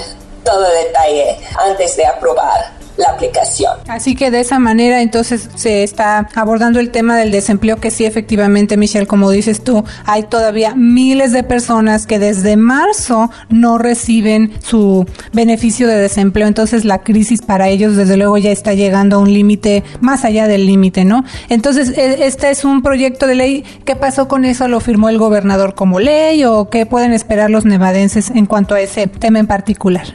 todo 0.44 0.68
detalle 0.68 1.38
antes 1.56 1.96
de 1.96 2.06
aprobar 2.06 2.81
la 2.96 3.08
aplicación. 3.10 3.72
Así 3.88 4.14
que 4.14 4.30
de 4.30 4.40
esa 4.40 4.58
manera 4.58 5.02
entonces 5.02 5.48
se 5.54 5.82
está 5.82 6.28
abordando 6.34 6.80
el 6.80 6.90
tema 6.90 7.16
del 7.16 7.30
desempleo 7.30 7.76
que 7.76 7.90
sí 7.90 8.04
efectivamente 8.04 8.76
Michelle 8.76 9.06
como 9.06 9.30
dices 9.30 9.62
tú 9.64 9.84
hay 10.04 10.24
todavía 10.24 10.74
miles 10.74 11.32
de 11.32 11.42
personas 11.42 12.06
que 12.06 12.18
desde 12.18 12.56
marzo 12.56 13.30
no 13.48 13.78
reciben 13.78 14.52
su 14.62 15.06
beneficio 15.32 15.88
de 15.88 15.96
desempleo 15.96 16.46
entonces 16.46 16.84
la 16.84 16.98
crisis 16.98 17.42
para 17.42 17.68
ellos 17.68 17.96
desde 17.96 18.16
luego 18.16 18.38
ya 18.38 18.50
está 18.50 18.74
llegando 18.74 19.16
a 19.16 19.18
un 19.20 19.32
límite 19.32 19.82
más 20.00 20.24
allá 20.24 20.46
del 20.46 20.66
límite 20.66 21.04
¿no? 21.04 21.24
Entonces 21.48 21.96
e, 21.96 22.26
este 22.26 22.50
es 22.50 22.64
un 22.64 22.82
proyecto 22.82 23.26
de 23.26 23.34
ley 23.34 23.64
¿qué 23.84 23.96
pasó 23.96 24.28
con 24.28 24.44
eso? 24.44 24.68
¿lo 24.68 24.80
firmó 24.80 25.08
el 25.08 25.18
gobernador 25.18 25.74
como 25.74 26.00
ley 26.00 26.44
o 26.44 26.68
qué 26.68 26.86
pueden 26.86 27.12
esperar 27.12 27.50
los 27.50 27.64
nevadenses 27.64 28.30
en 28.30 28.46
cuanto 28.46 28.74
a 28.74 28.80
ese 28.80 29.06
tema 29.06 29.38
en 29.38 29.46
particular? 29.46 30.06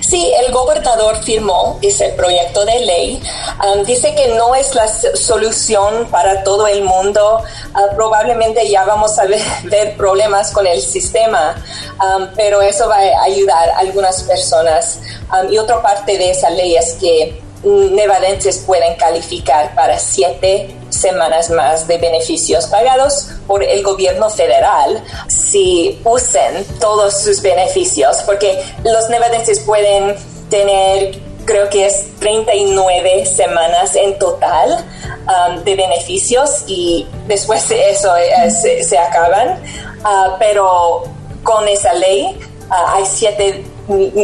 Sí, 0.00 0.30
el 0.46 0.52
gobernador 0.52 1.16
firmó 1.22 1.78
ese 1.82 2.08
proyecto 2.18 2.66
de 2.66 2.80
ley. 2.80 3.22
Um, 3.64 3.84
dice 3.84 4.14
que 4.14 4.28
no 4.34 4.54
es 4.54 4.74
la 4.74 4.86
solución 4.88 6.08
para 6.10 6.42
todo 6.42 6.66
el 6.66 6.82
mundo. 6.82 7.42
Uh, 7.74 7.94
probablemente 7.94 8.68
ya 8.68 8.84
vamos 8.84 9.18
a 9.18 9.24
ver, 9.64 9.96
problemas 9.96 10.50
con 10.50 10.66
el 10.66 10.82
sistema, 10.82 11.54
um, 12.00 12.26
pero 12.36 12.60
eso 12.60 12.88
va 12.88 12.96
a 12.96 13.22
ayudar 13.22 13.70
a 13.70 13.78
algunas 13.78 14.22
personas. 14.24 14.98
Um, 15.32 15.50
y 15.50 15.58
otra 15.58 15.80
parte 15.80 16.18
de 16.18 16.30
esa 16.32 16.50
ley 16.50 16.76
es 16.76 16.94
que 16.94 17.40
nevadenses 17.64 18.58
pueden 18.58 18.96
calificar 18.96 19.74
para 19.74 19.98
siete 19.98 20.76
semanas 20.90 21.50
más 21.50 21.86
de 21.86 21.98
beneficios 21.98 22.66
pagados 22.66 23.30
por 23.46 23.62
el 23.62 23.82
gobierno 23.82 24.30
federal 24.30 25.02
si 25.28 26.00
usen 26.04 26.64
todos 26.80 27.20
sus 27.20 27.42
beneficios, 27.42 28.18
porque 28.24 28.62
los 28.84 29.08
nevadenses 29.10 29.60
pueden 29.60 30.16
tener 30.48 31.27
creo 31.48 31.70
que 31.70 31.86
es 31.86 32.06
39 32.20 33.24
semanas 33.24 33.96
en 33.96 34.18
total 34.18 34.84
um, 35.26 35.64
de 35.64 35.74
beneficios 35.74 36.64
y 36.66 37.06
después 37.26 37.66
de 37.70 37.90
eso 37.90 38.10
eh, 38.16 38.50
se, 38.50 38.98
acaban, 38.98 39.58
uh, 40.04 40.36
pero 40.38 41.04
con 41.42 41.66
esa 41.66 41.94
ley 41.94 42.38
uh, 42.68 42.96
hay 42.96 43.04
siete 43.06 43.64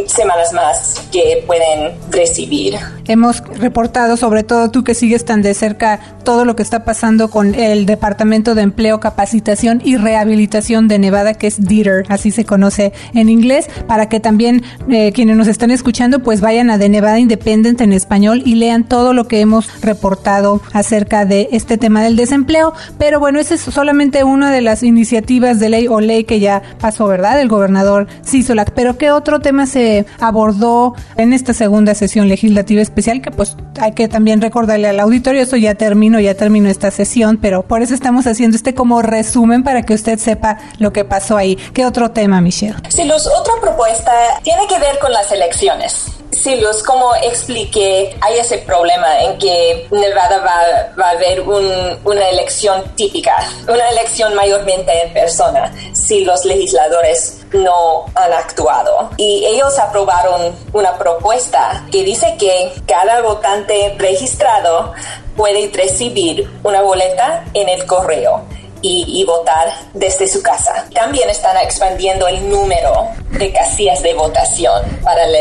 semanas 0.07 0.53
más 0.53 1.01
que 1.11 1.43
pueden 1.47 1.99
recibir. 2.11 2.79
Hemos 3.07 3.41
reportado, 3.59 4.19
sobre 4.19 4.43
todo 4.43 4.71
tú 4.71 4.85
que 4.85 4.95
sigues 4.95 5.25
tan 5.25 5.41
de 5.41 5.55
cerca, 5.55 6.14
todo 6.25 6.45
lo 6.45 6.57
que 6.57 6.63
está 6.63 6.85
pasando 6.85 7.29
con 7.29 7.55
el 7.55 7.87
Departamento 7.87 8.55
de 8.55 8.63
Empleo, 8.63 9.01
Capacitación 9.01 9.81
y 9.85 9.97
Rehabilitación 9.97 10.89
de 10.89 10.99
Nevada, 10.99 11.35
que 11.35 11.47
es 11.47 11.61
DITER, 11.61 12.05
así 12.09 12.31
se 12.31 12.45
conoce 12.45 12.93
en 13.15 13.29
inglés, 13.29 13.69
para 13.87 14.09
que 14.09 14.21
también 14.21 14.63
eh, 14.89 15.13
quienes 15.13 15.37
nos 15.37 15.49
están 15.49 15.71
escuchando 15.71 16.21
pues 16.21 16.41
vayan 16.41 16.71
a 16.71 16.79
The 16.79 16.89
Nevada 16.89 17.19
Independent 17.19 17.81
en 17.81 17.93
español 17.93 18.43
y 18.45 18.57
lean 18.57 18.85
todo 18.85 19.13
lo 19.13 19.29
que 19.29 19.41
hemos 19.41 19.83
reportado 19.83 20.61
acerca 20.73 21.25
de 21.25 21.49
este 21.53 21.79
tema 21.79 22.03
del 22.03 22.17
desempleo. 22.17 22.73
Pero 22.99 23.21
bueno, 23.21 23.39
esa 23.39 23.55
es 23.55 23.61
solamente 23.61 24.25
una 24.25 24.51
de 24.51 24.63
las 24.63 24.83
iniciativas 24.83 25.61
de 25.61 25.69
ley 25.69 25.89
o 25.89 26.01
ley 26.01 26.25
que 26.25 26.41
ya 26.41 26.63
pasó, 26.81 27.07
¿verdad? 27.07 27.41
El 27.41 27.49
gobernador 27.49 28.07
Sisolak. 28.23 28.73
Pero 28.73 28.97
¿qué 28.97 29.11
otro 29.11 29.41
tema 29.41 29.67
se 29.67 30.07
abordó 30.19 30.95
en 31.17 31.33
esta 31.33 31.53
segunda 31.53 31.95
sesión 31.95 32.29
legislativa 32.29 32.81
especial? 32.81 33.21
Que 33.21 33.31
pues 33.31 33.57
hay 33.81 33.93
que 33.93 34.09
también 34.09 34.41
recordarle 34.41 34.89
al 34.89 35.01
auditorio, 35.01 35.43
eso 35.43 35.57
ya 35.57 35.75
terminó, 35.75 36.14
ya 36.21 36.35
terminó 36.35 36.69
esta 36.69 36.91
sesión, 36.91 37.39
pero 37.41 37.63
por 37.63 37.83
eso 37.83 37.95
estamos 37.95 38.27
haciendo 38.27 38.57
este 38.57 38.75
como 38.75 39.03
resumen 39.03 39.63
para 39.65 39.83
que 39.83 39.95
usted 39.95 40.19
sepa 40.19 40.59
lo 40.79 40.93
que 40.93 41.05
pasó 41.05 41.37
ahí. 41.37 41.57
¿Qué 41.73 41.87
otro 41.87 42.11
tema, 42.11 42.41
Michelle? 42.41 42.77
Sí, 42.89 43.05
los, 43.05 43.27
otra 43.27 43.55
propuesta 43.61 44.13
tiene 44.43 44.67
que 44.67 44.79
ver 44.79 44.99
con 44.99 45.13
las 45.13 45.31
elecciones. 45.33 46.07
Sí, 46.35 46.57
Luz, 46.57 46.83
como 46.83 47.15
expliqué, 47.15 48.17
hay 48.21 48.39
ese 48.39 48.59
problema 48.59 49.23
en 49.23 49.39
que 49.39 49.87
Nevada 49.91 50.39
va, 50.39 50.95
va 51.01 51.09
a 51.09 51.11
haber 51.11 51.43
una 51.43 52.29
elección 52.29 52.83
típica, 52.97 53.37
una 53.69 53.89
elección 53.91 54.35
mayormente 54.35 54.93
en 55.05 55.13
persona, 55.13 55.73
si 55.93 56.25
los 56.25 56.45
legisladores 56.45 57.45
no 57.53 58.07
han 58.17 58.33
actuado. 58.33 59.11
Y 59.17 59.45
ellos 59.47 59.79
aprobaron 59.79 60.55
una 60.73 60.99
propuesta 60.99 61.87
que 61.93 62.03
dice 62.03 62.37
que 62.39 62.73
cada 62.87 63.23
votante 63.23 63.95
registrado 63.97 64.93
puede 65.37 65.71
recibir 65.73 66.51
una 66.65 66.83
boleta 66.83 67.45
en 67.55 67.69
el 67.69 67.87
correo 67.87 68.45
y, 68.87 69.25
votar 69.25 69.73
desde 69.95 70.29
su 70.29 70.43
casa. 70.43 70.87
También 70.95 71.31
están 71.31 71.57
expandiendo 71.57 72.29
el 72.29 72.49
número 72.49 73.09
de 73.39 73.53
casillas 73.53 74.03
de 74.03 74.15
votación 74.15 74.83
para 75.03 75.27
la, 75.27 75.39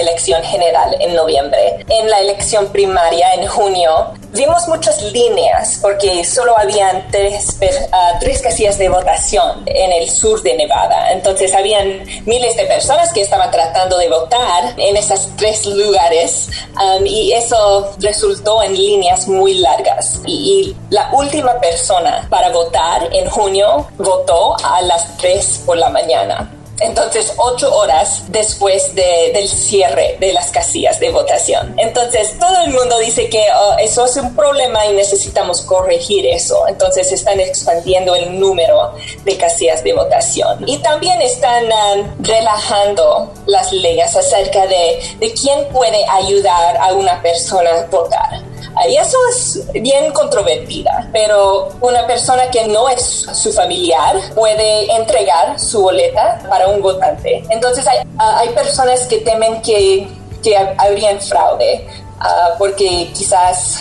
elección 0.00 0.42
general 0.42 0.96
en 1.00 1.14
noviembre. 1.14 1.84
En 1.88 2.10
la 2.10 2.18
elección 2.20 2.68
primaria 2.68 3.34
en 3.34 3.46
junio 3.46 4.12
vimos 4.32 4.66
muchas 4.68 5.02
líneas 5.12 5.78
porque 5.80 6.24
solo 6.24 6.56
habían 6.58 7.06
tres, 7.10 7.56
uh, 7.60 8.18
tres 8.20 8.42
casillas 8.42 8.78
de 8.78 8.88
votación 8.88 9.62
en 9.66 9.92
el 9.92 10.08
sur 10.10 10.42
de 10.42 10.56
Nevada. 10.56 11.12
Entonces 11.12 11.54
habían 11.54 12.04
miles 12.26 12.56
de 12.56 12.64
personas 12.64 13.12
que 13.12 13.22
estaban 13.22 13.50
tratando 13.50 13.98
de 13.98 14.08
votar 14.08 14.74
en 14.76 14.96
esos 14.96 15.28
tres 15.36 15.64
lugares 15.66 16.48
um, 16.76 17.06
y 17.06 17.32
eso 17.32 17.92
resultó 17.98 18.62
en 18.62 18.74
líneas 18.74 19.28
muy 19.28 19.54
largas. 19.54 20.20
Y, 20.26 20.32
y, 20.32 20.76
la 20.90 21.10
última 21.12 21.58
persona 21.58 22.26
para 22.28 22.50
votar 22.50 23.08
en 23.12 23.28
junio 23.30 23.86
votó 23.96 24.56
a 24.62 24.82
las 24.82 25.16
3 25.16 25.62
por 25.64 25.78
la 25.78 25.88
mañana. 25.88 26.61
Entonces, 26.80 27.32
ocho 27.36 27.74
horas 27.74 28.24
después 28.28 28.94
del 28.94 29.48
cierre 29.48 30.16
de 30.18 30.32
las 30.32 30.50
casillas 30.50 30.98
de 30.98 31.10
votación. 31.10 31.74
Entonces, 31.78 32.38
todo 32.38 32.64
el 32.64 32.72
mundo 32.72 32.98
dice 32.98 33.28
que 33.28 33.46
oh, 33.54 33.76
eso 33.78 34.04
es 34.04 34.16
un 34.16 34.34
problema 34.34 34.86
y 34.86 34.94
necesitamos 34.94 35.62
corregir 35.62 36.26
eso. 36.26 36.66
Entonces, 36.66 37.12
están 37.12 37.40
expandiendo 37.40 38.14
el 38.14 38.38
número 38.38 38.94
de 39.24 39.36
casillas 39.36 39.84
de 39.84 39.92
votación. 39.92 40.64
Y 40.66 40.78
también 40.78 41.20
están 41.22 41.66
um, 41.66 42.08
relajando 42.20 43.32
las 43.46 43.72
leyes 43.72 44.16
acerca 44.16 44.66
de, 44.66 44.98
de 45.18 45.32
quién 45.34 45.68
puede 45.68 46.04
ayudar 46.08 46.76
a 46.78 46.92
una 46.94 47.22
persona 47.22 47.70
a 47.70 47.86
votar. 47.86 48.51
Y 48.88 48.96
eso 48.96 49.16
es 49.30 49.68
bien 49.74 50.12
controvertida, 50.12 51.08
pero 51.12 51.70
una 51.80 52.06
persona 52.06 52.50
que 52.50 52.66
no 52.66 52.88
es 52.88 53.26
su 53.32 53.52
familiar 53.52 54.16
puede 54.34 54.90
entregar 54.92 55.58
su 55.58 55.82
boleta 55.82 56.40
para 56.48 56.68
un 56.68 56.80
votante. 56.80 57.44
Entonces 57.50 57.86
hay, 57.86 57.98
ah, 58.18 58.38
hay 58.38 58.48
personas 58.50 59.02
que 59.06 59.18
temen 59.18 59.60
que, 59.62 60.08
que 60.42 60.56
habrían 60.56 61.20
fraude, 61.20 61.86
uh, 62.20 62.58
porque 62.58 63.10
quizás 63.14 63.78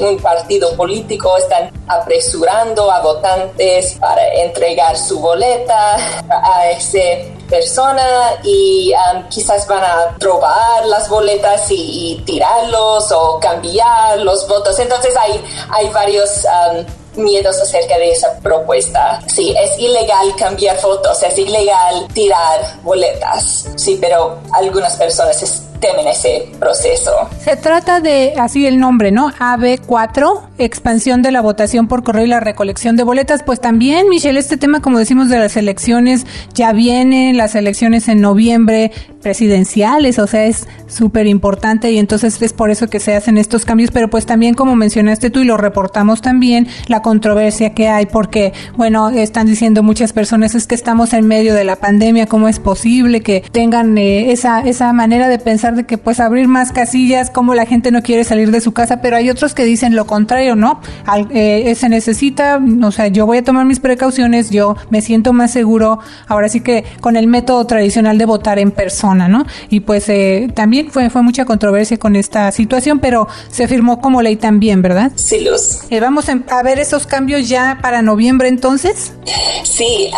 un 0.00 0.18
partido 0.18 0.74
político 0.76 1.36
están 1.36 1.70
apresurando 1.86 2.90
a 2.90 3.00
votantes 3.00 3.96
para 4.00 4.26
entregar 4.34 4.96
su 4.96 5.20
boleta 5.20 5.96
a 6.30 6.70
ese 6.70 7.31
persona 7.52 8.40
y 8.42 8.92
um, 8.94 9.28
quizás 9.28 9.68
van 9.68 9.84
a 9.84 10.16
robar 10.18 10.86
las 10.86 11.06
boletas 11.08 11.66
y, 11.70 12.22
tirarlos 12.24 13.12
o 13.12 13.38
cambiar 13.38 14.18
los 14.20 14.48
votos. 14.48 14.78
Entonces 14.78 15.14
hay, 15.16 15.44
hay 15.70 15.88
varios... 15.90 16.44
Um, 16.44 16.86
miedos 17.14 17.60
acerca 17.60 17.98
de 17.98 18.10
esa 18.10 18.38
propuesta. 18.38 19.20
Sí, 19.26 19.54
es 19.54 19.78
ilegal 19.78 20.34
cambiar 20.38 20.78
fotos, 20.78 21.22
es 21.22 21.36
ilegal 21.36 22.08
tirar 22.14 22.80
boletas. 22.82 23.66
Sí, 23.76 23.98
pero 24.00 24.38
algunas 24.54 24.96
personas 24.96 25.42
ese 26.10 26.48
proceso. 26.58 27.10
Se 27.40 27.56
trata 27.56 28.00
de, 28.00 28.34
así 28.38 28.66
el 28.66 28.78
nombre, 28.78 29.10
¿no? 29.10 29.30
AB4, 29.30 30.40
expansión 30.58 31.22
de 31.22 31.30
la 31.32 31.40
votación 31.40 31.88
por 31.88 32.02
correo 32.02 32.24
y 32.24 32.28
la 32.28 32.40
recolección 32.40 32.96
de 32.96 33.04
boletas. 33.04 33.42
Pues 33.42 33.60
también, 33.60 34.08
Michelle, 34.08 34.38
este 34.38 34.56
tema, 34.56 34.80
como 34.80 34.98
decimos, 34.98 35.28
de 35.28 35.38
las 35.38 35.56
elecciones, 35.56 36.26
ya 36.54 36.72
vienen 36.72 37.36
las 37.36 37.54
elecciones 37.54 38.08
en 38.08 38.20
noviembre 38.20 38.92
presidenciales, 39.22 40.18
o 40.18 40.26
sea, 40.26 40.44
es 40.44 40.66
súper 40.88 41.26
importante 41.26 41.90
y 41.92 41.98
entonces 41.98 42.42
es 42.42 42.52
por 42.52 42.70
eso 42.70 42.88
que 42.88 43.00
se 43.00 43.14
hacen 43.14 43.38
estos 43.38 43.64
cambios, 43.64 43.90
pero 43.90 44.10
pues 44.10 44.26
también 44.26 44.54
como 44.54 44.74
mencionaste 44.74 45.30
tú 45.30 45.40
y 45.40 45.44
lo 45.44 45.56
reportamos 45.56 46.20
también, 46.20 46.66
la 46.88 47.02
controversia 47.02 47.72
que 47.72 47.88
hay 47.88 48.06
porque, 48.06 48.52
bueno, 48.76 49.10
están 49.10 49.46
diciendo 49.46 49.82
muchas 49.82 50.12
personas 50.12 50.54
es 50.54 50.66
que 50.66 50.74
estamos 50.74 51.12
en 51.12 51.26
medio 51.26 51.54
de 51.54 51.64
la 51.64 51.76
pandemia, 51.76 52.26
¿cómo 52.26 52.48
es 52.48 52.58
posible 52.58 53.20
que 53.20 53.44
tengan 53.52 53.96
eh, 53.96 54.32
esa, 54.32 54.60
esa 54.60 54.92
manera 54.92 55.28
de 55.28 55.38
pensar 55.38 55.71
de 55.74 55.84
que 55.84 55.98
pues 55.98 56.20
abrir 56.20 56.48
más 56.48 56.72
casillas, 56.72 57.30
como 57.30 57.54
la 57.54 57.66
gente 57.66 57.90
no 57.90 58.02
quiere 58.02 58.24
salir 58.24 58.50
de 58.50 58.60
su 58.60 58.72
casa, 58.72 59.00
pero 59.00 59.16
hay 59.16 59.30
otros 59.30 59.54
que 59.54 59.64
dicen 59.64 59.96
lo 59.96 60.06
contrario, 60.06 60.56
¿no? 60.56 60.80
Eh, 61.30 61.74
se 61.74 61.88
necesita, 61.88 62.60
o 62.82 62.92
sea, 62.92 63.08
yo 63.08 63.26
voy 63.26 63.38
a 63.38 63.44
tomar 63.44 63.64
mis 63.66 63.80
precauciones, 63.80 64.50
yo 64.50 64.76
me 64.90 65.00
siento 65.00 65.32
más 65.32 65.50
seguro, 65.50 65.98
ahora 66.28 66.48
sí 66.48 66.60
que 66.60 66.84
con 67.00 67.16
el 67.16 67.26
método 67.26 67.66
tradicional 67.66 68.18
de 68.18 68.24
votar 68.24 68.58
en 68.58 68.70
persona, 68.70 69.28
¿no? 69.28 69.44
Y 69.68 69.80
pues 69.80 70.08
eh, 70.08 70.48
también 70.54 70.90
fue, 70.90 71.10
fue 71.10 71.22
mucha 71.22 71.44
controversia 71.44 71.98
con 71.98 72.16
esta 72.16 72.50
situación, 72.52 72.98
pero 72.98 73.28
se 73.48 73.68
firmó 73.68 74.00
como 74.00 74.22
ley 74.22 74.36
también, 74.36 74.82
¿verdad? 74.82 75.12
Sí, 75.14 75.40
Luz. 75.40 75.80
Eh, 75.90 76.00
vamos 76.00 76.26
a 76.28 76.62
ver 76.62 76.78
esos 76.78 77.06
cambios 77.06 77.48
ya 77.48 77.78
para 77.82 78.02
noviembre 78.02 78.48
entonces. 78.48 79.12
Sí, 79.64 80.10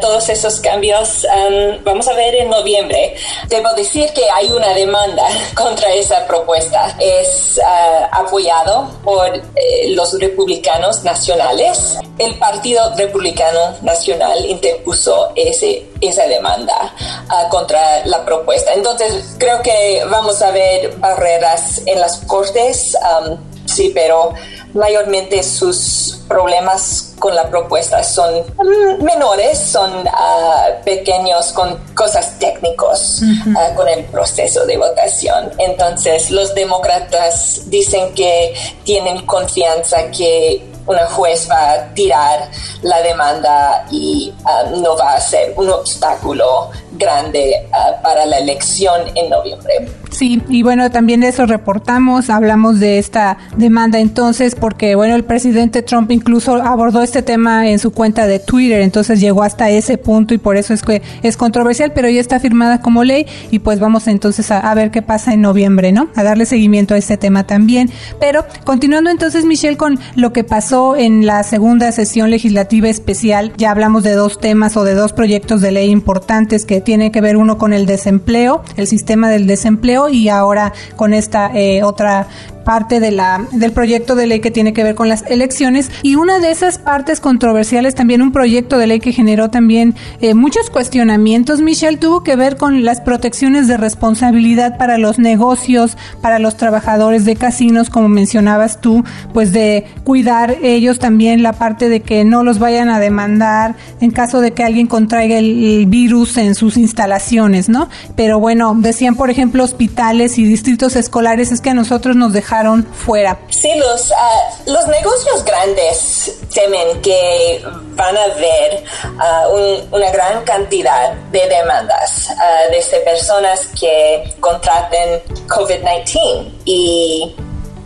todos 0.00 0.28
esos 0.28 0.60
cambios 0.60 1.24
um, 1.24 1.84
vamos 1.84 2.08
a 2.08 2.14
ver 2.14 2.34
en 2.34 2.50
noviembre. 2.50 3.14
Debo 3.48 3.72
decir 3.74 4.08
que 4.14 4.22
hay 4.34 4.50
una 4.50 4.72
contra 5.54 5.92
esa 5.94 6.26
propuesta. 6.26 6.96
Es 6.98 7.58
uh, 7.58 8.06
apoyado 8.12 8.90
por 9.02 9.34
eh, 9.34 9.90
los 9.94 10.18
republicanos 10.18 11.02
nacionales. 11.04 11.98
El 12.18 12.38
Partido 12.38 12.94
Republicano 12.96 13.76
Nacional 13.82 14.44
interpuso 14.46 15.32
ese, 15.34 15.86
esa 16.00 16.26
demanda 16.26 16.92
uh, 17.28 17.48
contra 17.48 18.04
la 18.06 18.24
propuesta. 18.24 18.72
Entonces, 18.72 19.36
creo 19.38 19.62
que 19.62 20.04
vamos 20.10 20.42
a 20.42 20.50
ver 20.50 20.96
barreras 20.98 21.82
en 21.86 22.00
las 22.00 22.18
cortes, 22.26 22.96
um, 23.22 23.36
sí, 23.66 23.90
pero 23.94 24.34
mayormente 24.74 25.42
sus 25.42 26.20
problemas 26.28 27.14
con 27.18 27.34
la 27.34 27.48
propuesta 27.48 28.02
son 28.02 28.34
mm, 28.40 29.04
menores, 29.04 29.58
son 29.58 29.90
uh, 30.06 30.84
pequeños 30.84 31.52
con 31.52 31.76
cosas 31.94 32.38
técnicos 32.38 33.20
uh, 33.22 33.74
con 33.74 33.88
el 33.88 34.04
proceso 34.04 34.64
de 34.66 34.76
votación. 34.76 35.50
Entonces 35.58 36.30
los 36.30 36.54
demócratas 36.54 37.62
dicen 37.66 38.14
que 38.14 38.54
tienen 38.84 39.26
confianza 39.26 40.10
que 40.10 40.64
una 40.86 41.06
juez 41.06 41.48
va 41.48 41.72
a 41.72 41.94
tirar 41.94 42.50
la 42.82 43.02
demanda 43.02 43.86
y 43.90 44.32
uh, 44.44 44.80
no 44.80 44.96
va 44.96 45.14
a 45.14 45.20
ser 45.20 45.52
un 45.56 45.68
obstáculo 45.68 46.70
grande 46.92 47.68
para 48.02 48.24
la 48.26 48.38
elección 48.38 49.02
en 49.14 49.30
noviembre. 49.30 49.88
Sí, 50.10 50.42
y 50.48 50.62
bueno, 50.62 50.90
también 50.90 51.22
eso 51.22 51.46
reportamos, 51.46 52.30
hablamos 52.30 52.80
de 52.80 52.98
esta 52.98 53.38
demanda 53.56 54.00
entonces, 54.00 54.54
porque 54.54 54.94
bueno, 54.94 55.14
el 55.14 55.24
presidente 55.24 55.82
Trump 55.82 56.10
incluso 56.10 56.54
abordó 56.56 57.02
este 57.02 57.22
tema 57.22 57.68
en 57.68 57.78
su 57.78 57.92
cuenta 57.92 58.26
de 58.26 58.38
Twitter, 58.40 58.80
entonces 58.80 59.20
llegó 59.20 59.42
hasta 59.42 59.70
ese 59.70 59.98
punto 59.98 60.34
y 60.34 60.38
por 60.38 60.56
eso 60.56 60.74
es 60.74 60.82
que 60.82 61.02
es 61.22 61.36
controversial, 61.36 61.92
pero 61.94 62.08
ya 62.08 62.20
está 62.20 62.40
firmada 62.40 62.80
como 62.80 63.04
ley 63.04 63.26
y 63.50 63.60
pues 63.60 63.78
vamos 63.78 64.08
entonces 64.08 64.50
a, 64.50 64.74
ver 64.74 64.90
qué 64.90 65.02
pasa 65.02 65.32
en 65.32 65.40
noviembre, 65.40 65.92
¿no? 65.92 66.08
A 66.14 66.22
darle 66.22 66.46
seguimiento 66.46 66.94
a 66.94 66.98
este 66.98 67.16
tema 67.16 67.44
también. 67.44 67.90
Pero 68.18 68.44
continuando 68.64 69.10
entonces, 69.10 69.44
Michelle, 69.44 69.76
con 69.76 69.98
lo 70.14 70.32
que 70.32 70.44
pasó 70.44 70.96
en 70.96 71.26
la 71.26 71.42
segunda 71.42 71.92
sesión 71.92 72.30
legislativa 72.30 72.88
especial, 72.88 73.52
ya 73.56 73.70
hablamos 73.70 74.02
de 74.02 74.12
dos 74.12 74.38
temas 74.40 74.76
o 74.76 74.84
de 74.84 74.94
dos 74.94 75.12
proyectos 75.12 75.60
de 75.60 75.72
ley 75.72 75.90
importantes 75.90 76.64
que 76.64 76.80
tienen 76.80 77.12
que 77.12 77.20
ver 77.20 77.36
uno 77.36 77.58
con 77.58 77.72
el 77.72 77.86
desempleo, 77.86 78.62
el 78.76 78.86
sistema 78.86 79.28
del 79.28 79.46
desempleo, 79.46 79.99
y 80.08 80.28
ahora 80.28 80.72
con 80.96 81.14
esta 81.14 81.50
eh, 81.54 81.82
otra 81.82 82.26
parte 82.64 83.00
de 83.00 83.10
la, 83.10 83.46
del 83.52 83.72
proyecto 83.72 84.14
de 84.14 84.26
ley 84.26 84.40
que 84.40 84.50
tiene 84.50 84.72
que 84.72 84.84
ver 84.84 84.94
con 84.94 85.08
las 85.08 85.24
elecciones 85.26 85.90
y 86.02 86.14
una 86.14 86.38
de 86.38 86.50
esas 86.50 86.78
partes 86.78 87.20
controversiales, 87.20 87.94
también 87.94 88.22
un 88.22 88.32
proyecto 88.32 88.78
de 88.78 88.86
ley 88.86 89.00
que 89.00 89.12
generó 89.12 89.50
también 89.50 89.94
eh, 90.20 90.34
muchos 90.34 90.70
cuestionamientos, 90.70 91.60
Michelle, 91.60 91.96
tuvo 91.96 92.22
que 92.22 92.36
ver 92.36 92.56
con 92.56 92.84
las 92.84 93.00
protecciones 93.00 93.68
de 93.68 93.76
responsabilidad 93.76 94.78
para 94.78 94.98
los 94.98 95.18
negocios, 95.18 95.96
para 96.20 96.38
los 96.38 96.56
trabajadores 96.56 97.24
de 97.24 97.36
casinos, 97.36 97.90
como 97.90 98.08
mencionabas 98.08 98.80
tú, 98.80 99.04
pues 99.32 99.52
de 99.52 99.86
cuidar 100.04 100.56
ellos 100.62 100.98
también 100.98 101.42
la 101.42 101.52
parte 101.52 101.88
de 101.88 102.00
que 102.00 102.24
no 102.24 102.42
los 102.44 102.58
vayan 102.58 102.88
a 102.88 103.00
demandar 103.00 103.74
en 104.00 104.10
caso 104.10 104.40
de 104.40 104.52
que 104.52 104.64
alguien 104.64 104.86
contraiga 104.86 105.38
el, 105.38 105.86
virus 105.86 106.36
en 106.36 106.54
sus 106.54 106.76
instalaciones, 106.76 107.68
¿no? 107.68 107.88
Pero 108.16 108.38
bueno, 108.38 108.74
decían, 108.76 109.14
por 109.14 109.30
ejemplo, 109.30 109.64
hospitales 109.64 110.38
y 110.38 110.44
distritos 110.44 110.94
escolares, 110.96 111.52
es 111.52 111.60
que 111.60 111.70
a 111.70 111.74
nosotros 111.74 112.16
nos 112.16 112.32
dejaron 112.32 112.49
fuera. 112.92 113.38
Sí, 113.48 113.72
los, 113.76 114.12
ah, 114.12 114.50
los 114.66 114.86
negocios 114.88 115.44
grandes 115.44 116.40
temen 116.52 117.00
que 117.00 117.62
van 117.94 118.16
a 118.16 118.24
haber 118.24 118.84
ah, 119.18 119.48
una 119.90 120.10
gran 120.10 120.44
cantidad 120.44 121.12
de 121.30 121.46
demandas 121.48 122.30
uh, 122.30 122.70
desde 122.72 123.00
personas 123.00 123.68
que 123.78 124.34
contraten 124.40 125.22
COVID-19 125.46 126.52
y 126.64 127.36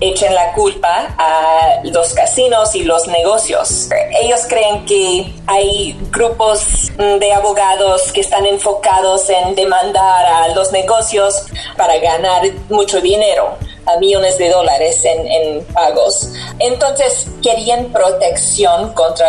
echen 0.09 0.35
la 0.35 0.53
culpa 0.53 1.15
a 1.19 1.81
los 1.85 2.13
casinos 2.13 2.75
y 2.75 2.85
los 2.85 3.07
negocios. 3.07 3.89
Ellos 4.21 4.43
creen 4.49 4.85
que 4.85 5.33
hay 5.47 5.99
grupos 6.11 6.93
de 6.97 7.33
abogados 7.33 8.13
que 8.13 8.21
están 8.21 8.47
enfocados 8.47 9.29
en 9.31 9.55
demandar 9.55 10.27
a 10.27 10.49
los 10.49 10.73
negocios 10.73 11.47
para 11.77 11.99
ganar 11.99 12.43
mucho 12.69 13.01
dinero 13.01 13.57
a 13.87 13.99
millones 13.99 14.39
de 14.39 14.51
dólares 14.51 15.03
en, 15.05 15.65
pagos. 15.67 16.31
Entonces 16.59 17.27
querían 17.43 17.87
protección 17.93 18.93
contra 18.95 19.27